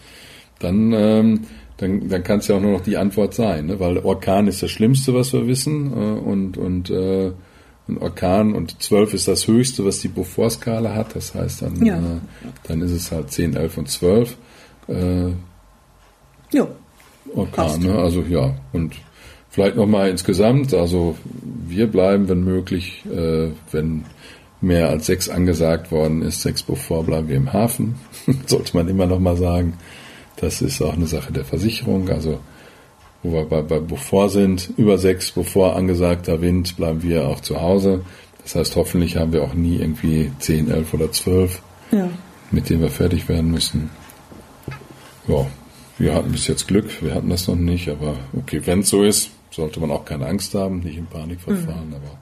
dann 0.59 0.93
ähm, 0.93 1.47
dann, 1.81 2.09
dann 2.11 2.23
kann 2.23 2.41
es 2.41 2.49
ja 2.49 2.57
auch 2.57 2.61
nur 2.61 2.73
noch 2.73 2.83
die 2.83 2.99
Antwort 2.99 3.33
sein, 3.33 3.67
ne? 3.67 3.81
weil 3.81 3.99
Orkan 3.99 4.47
ist 4.49 4.63
das 4.63 4.71
Schlimmste, 4.71 5.15
was 5.15 5.33
wir 5.33 5.47
wissen 5.47 5.93
äh, 5.93 6.21
und, 6.21 6.59
und 6.59 6.91
äh, 6.91 7.33
ein 7.89 7.99
Orkan 7.99 8.55
und 8.55 8.83
12 8.83 9.15
ist 9.15 9.29
das 9.29 9.49
Höchste, 9.49 9.85
was 9.87 10.01
die 10.01 10.09
Beaufort-Skala 10.09 10.95
hat, 10.95 11.17
das 11.17 11.35
heißt, 11.35 11.63
dann, 11.63 11.85
ja. 11.85 11.97
äh, 11.97 12.21
dann 12.65 12.83
ist 12.83 12.93
es 12.93 13.11
halt 13.11 13.31
10, 13.31 13.57
11 13.57 13.79
und 13.79 13.89
12. 13.89 14.37
Äh, 14.89 15.29
jo. 16.53 16.69
Orkan, 17.35 17.81
ne? 17.81 17.95
also 17.95 18.23
ja, 18.23 18.55
und 18.75 18.95
vielleicht 19.49 19.77
nochmal 19.77 20.11
insgesamt, 20.11 20.75
also 20.75 21.17
wir 21.67 21.87
bleiben, 21.87 22.29
wenn 22.29 22.45
möglich, 22.45 23.05
äh, 23.11 23.53
wenn 23.73 24.05
mehr 24.61 24.91
als 24.91 25.07
sechs 25.07 25.31
angesagt 25.31 25.91
worden 25.91 26.21
ist, 26.21 26.43
sechs 26.43 26.63
Beaufort 26.63 27.05
bleiben 27.07 27.29
wir 27.29 27.37
im 27.37 27.53
Hafen, 27.55 27.95
sollte 28.47 28.77
man 28.77 28.89
immer 28.89 29.07
nochmal 29.07 29.39
sagen. 29.39 29.79
Das 30.41 30.63
ist 30.63 30.81
auch 30.83 30.95
eine 30.95 31.07
Sache 31.07 31.33
der 31.33 31.45
Versicherung. 31.45 32.09
Also 32.09 32.41
wo 33.23 33.33
wir 33.33 33.45
bei, 33.45 33.63
bei 33.63 33.81
Beaufort 33.81 34.31
sind, 34.31 34.71
über 34.77 34.99
sechs 34.99 35.31
bevor 35.31 35.77
angesagter 35.77 36.41
Wind, 36.41 36.77
bleiben 36.77 37.03
wir 37.03 37.29
auch 37.29 37.41
zu 37.41 37.61
Hause. 37.61 38.05
Das 38.43 38.55
heißt, 38.55 38.77
hoffentlich 38.77 39.17
haben 39.17 39.33
wir 39.33 39.43
auch 39.43 39.55
nie 39.55 39.77
irgendwie 39.77 40.33
zehn, 40.39 40.71
elf 40.71 40.95
oder 40.95 41.13
zwölf, 41.13 41.61
ja. 41.93 42.09
mit 42.51 42.71
denen 42.71 42.81
wir 42.81 42.91
fertig 42.91 43.29
werden 43.29 43.51
müssen. 43.51 43.91
Ja, 45.29 45.47
wir 45.99 46.15
hatten 46.15 46.33
bis 46.33 46.47
jetzt 46.47 46.67
Glück, 46.67 47.03
wir 47.03 47.15
hatten 47.15 47.29
das 47.29 47.47
noch 47.47 47.57
nicht, 47.57 47.89
aber 47.91 48.17
okay, 48.37 48.63
wenn 48.65 48.81
es 48.81 48.89
so 48.89 49.03
ist, 49.05 49.31
sollte 49.51 49.81
man 49.81 49.91
auch 49.91 50.07
keine 50.07 50.27
Angst 50.27 50.55
haben, 50.55 50.81
nicht 50.81 50.97
in 50.97 51.07
Panik 51.07 51.41
verfahren, 51.41 51.89
mhm. 51.89 51.95
aber 51.97 52.19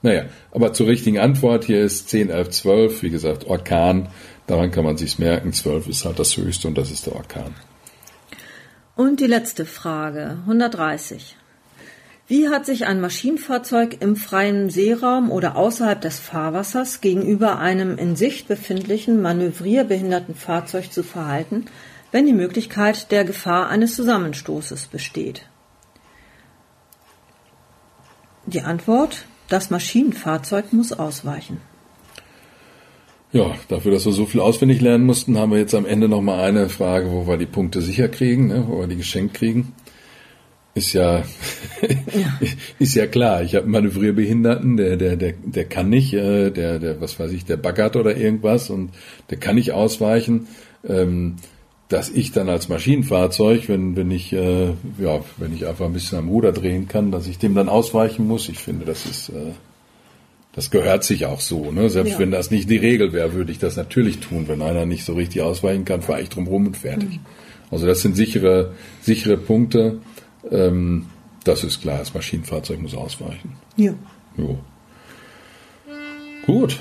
naja, 0.00 0.24
aber 0.52 0.74
zur 0.74 0.86
richtigen 0.86 1.18
Antwort 1.18 1.64
hier 1.64 1.82
ist 1.82 2.10
10, 2.10 2.28
11, 2.28 2.50
12, 2.50 3.02
wie 3.02 3.10
gesagt, 3.10 3.46
Orkan 3.46 4.08
Daran 4.46 4.70
kann 4.70 4.84
man 4.84 4.96
sich 4.96 5.18
merken, 5.18 5.52
12 5.52 5.88
ist 5.88 6.04
halt 6.04 6.18
das 6.18 6.36
höchste 6.36 6.68
und 6.68 6.76
das 6.76 6.90
ist 6.90 7.06
der 7.06 7.16
Orkan. 7.16 7.54
Und 8.96 9.20
die 9.20 9.26
letzte 9.26 9.64
Frage, 9.64 10.38
130. 10.42 11.36
Wie 12.26 12.48
hat 12.48 12.64
sich 12.64 12.86
ein 12.86 13.00
Maschinenfahrzeug 13.00 14.00
im 14.00 14.16
freien 14.16 14.70
Seeraum 14.70 15.30
oder 15.30 15.56
außerhalb 15.56 16.00
des 16.00 16.18
Fahrwassers 16.20 17.00
gegenüber 17.00 17.58
einem 17.58 17.98
in 17.98 18.16
Sicht 18.16 18.48
befindlichen 18.48 19.20
manövrierbehinderten 19.20 20.34
Fahrzeug 20.34 20.90
zu 20.90 21.02
verhalten, 21.02 21.66
wenn 22.12 22.24
die 22.24 22.32
Möglichkeit 22.32 23.10
der 23.10 23.24
Gefahr 23.24 23.68
eines 23.68 23.94
Zusammenstoßes 23.94 24.86
besteht? 24.86 25.46
Die 28.46 28.62
Antwort, 28.62 29.26
das 29.48 29.70
Maschinenfahrzeug 29.70 30.72
muss 30.72 30.92
ausweichen. 30.92 31.60
Ja, 33.34 33.52
dafür, 33.66 33.90
dass 33.90 34.06
wir 34.06 34.12
so 34.12 34.26
viel 34.26 34.38
auswendig 34.38 34.80
lernen 34.80 35.06
mussten, 35.06 35.36
haben 35.36 35.50
wir 35.50 35.58
jetzt 35.58 35.74
am 35.74 35.86
Ende 35.86 36.08
nochmal 36.08 36.38
eine 36.38 36.68
Frage, 36.68 37.10
wo 37.10 37.26
wir 37.26 37.36
die 37.36 37.46
Punkte 37.46 37.82
sicher 37.82 38.06
kriegen, 38.06 38.46
ne, 38.46 38.64
wo 38.68 38.78
wir 38.78 38.86
die 38.86 38.94
geschenkt 38.94 39.34
kriegen. 39.34 39.72
ist 40.76 40.92
ja, 40.92 41.24
ist 42.78 42.94
ja 42.94 43.08
klar. 43.08 43.42
Ich 43.42 43.56
habe 43.56 43.64
einen 43.64 43.72
Manövrierbehinderten, 43.72 44.76
der, 44.76 44.96
der, 44.96 45.16
der, 45.16 45.32
der 45.44 45.64
kann 45.64 45.88
nicht, 45.88 46.14
äh, 46.14 46.52
der, 46.52 46.78
der, 46.78 47.00
was 47.00 47.18
weiß 47.18 47.32
ich, 47.32 47.44
der 47.44 47.56
baggert 47.56 47.96
oder 47.96 48.16
irgendwas 48.16 48.70
und 48.70 48.90
der 49.30 49.38
kann 49.38 49.56
nicht 49.56 49.72
ausweichen. 49.72 50.46
Ähm, 50.86 51.34
dass 51.88 52.10
ich 52.10 52.30
dann 52.30 52.48
als 52.48 52.68
Maschinenfahrzeug, 52.68 53.68
wenn, 53.68 53.96
wenn 53.96 54.12
ich, 54.12 54.32
äh, 54.32 54.68
ja, 54.98 55.24
wenn 55.38 55.52
ich 55.52 55.66
einfach 55.66 55.86
ein 55.86 55.92
bisschen 55.92 56.18
am 56.18 56.28
Ruder 56.28 56.52
drehen 56.52 56.86
kann, 56.86 57.10
dass 57.10 57.26
ich 57.26 57.38
dem 57.38 57.56
dann 57.56 57.68
ausweichen 57.68 58.28
muss. 58.28 58.48
Ich 58.48 58.60
finde, 58.60 58.84
das 58.84 59.06
ist, 59.06 59.30
äh, 59.30 59.52
das 60.54 60.70
gehört 60.70 61.02
sich 61.02 61.26
auch 61.26 61.40
so. 61.40 61.72
Ne? 61.72 61.90
Selbst 61.90 62.12
ja. 62.12 62.18
wenn 62.20 62.30
das 62.30 62.50
nicht 62.50 62.70
die 62.70 62.76
Regel 62.76 63.12
wäre, 63.12 63.32
würde 63.32 63.50
ich 63.50 63.58
das 63.58 63.76
natürlich 63.76 64.20
tun. 64.20 64.46
Wenn 64.46 64.62
einer 64.62 64.86
nicht 64.86 65.04
so 65.04 65.14
richtig 65.14 65.42
ausweichen 65.42 65.84
kann, 65.84 66.02
fahre 66.02 66.22
ich 66.22 66.28
drum 66.28 66.46
rum 66.46 66.66
und 66.66 66.76
fertig. 66.76 67.10
Mhm. 67.10 67.26
Also 67.70 67.86
das 67.86 68.02
sind 68.02 68.14
sichere, 68.14 68.72
sichere 69.00 69.36
Punkte. 69.36 70.00
Ähm, 70.50 71.06
das 71.42 71.64
ist 71.64 71.82
klar, 71.82 71.98
das 71.98 72.14
Maschinenfahrzeug 72.14 72.80
muss 72.80 72.94
ausweichen. 72.94 73.56
Ja. 73.76 73.94
Jo. 74.36 74.58
Gut. 76.46 76.78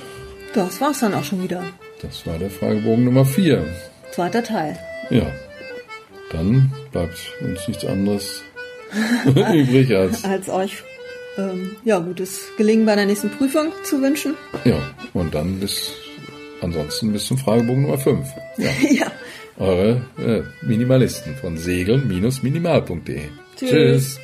Das 0.53 0.79
war's 0.79 0.99
dann 0.99 1.15
auch 1.15 1.23
schon 1.23 1.41
wieder. 1.41 1.63
Das 2.01 2.27
war 2.27 2.37
der 2.37 2.51
Fragebogen 2.51 3.05
Nummer 3.05 3.25
vier. 3.25 3.65
Zweiter 4.11 4.43
Teil. 4.43 4.77
Ja. 5.09 5.31
Dann 6.31 6.71
bleibt 6.91 7.17
uns 7.41 7.67
nichts 7.67 7.85
anderes 7.85 8.43
übrig 9.25 9.95
als. 9.95 10.23
Als 10.23 10.49
euch 10.49 10.83
ähm, 11.37 11.75
ja, 11.83 11.99
gutes 11.99 12.41
Gelingen 12.57 12.85
bei 12.85 12.95
der 12.95 13.05
nächsten 13.05 13.29
Prüfung 13.29 13.71
zu 13.83 14.01
wünschen. 14.01 14.35
Ja, 14.65 14.79
und 15.13 15.33
dann 15.33 15.59
bis 15.59 15.93
ansonsten 16.61 17.11
bis 17.11 17.25
zum 17.25 17.37
Fragebogen 17.37 17.83
Nummer 17.83 17.97
5. 17.97 18.27
Ja. 18.57 18.69
ja. 18.89 19.11
Eure 19.57 20.01
äh, 20.17 20.41
Minimalisten 20.65 21.35
von 21.35 21.57
segeln-minimal.de. 21.57 23.21
Tschüss. 23.55 23.69
Tschüss. 23.69 24.19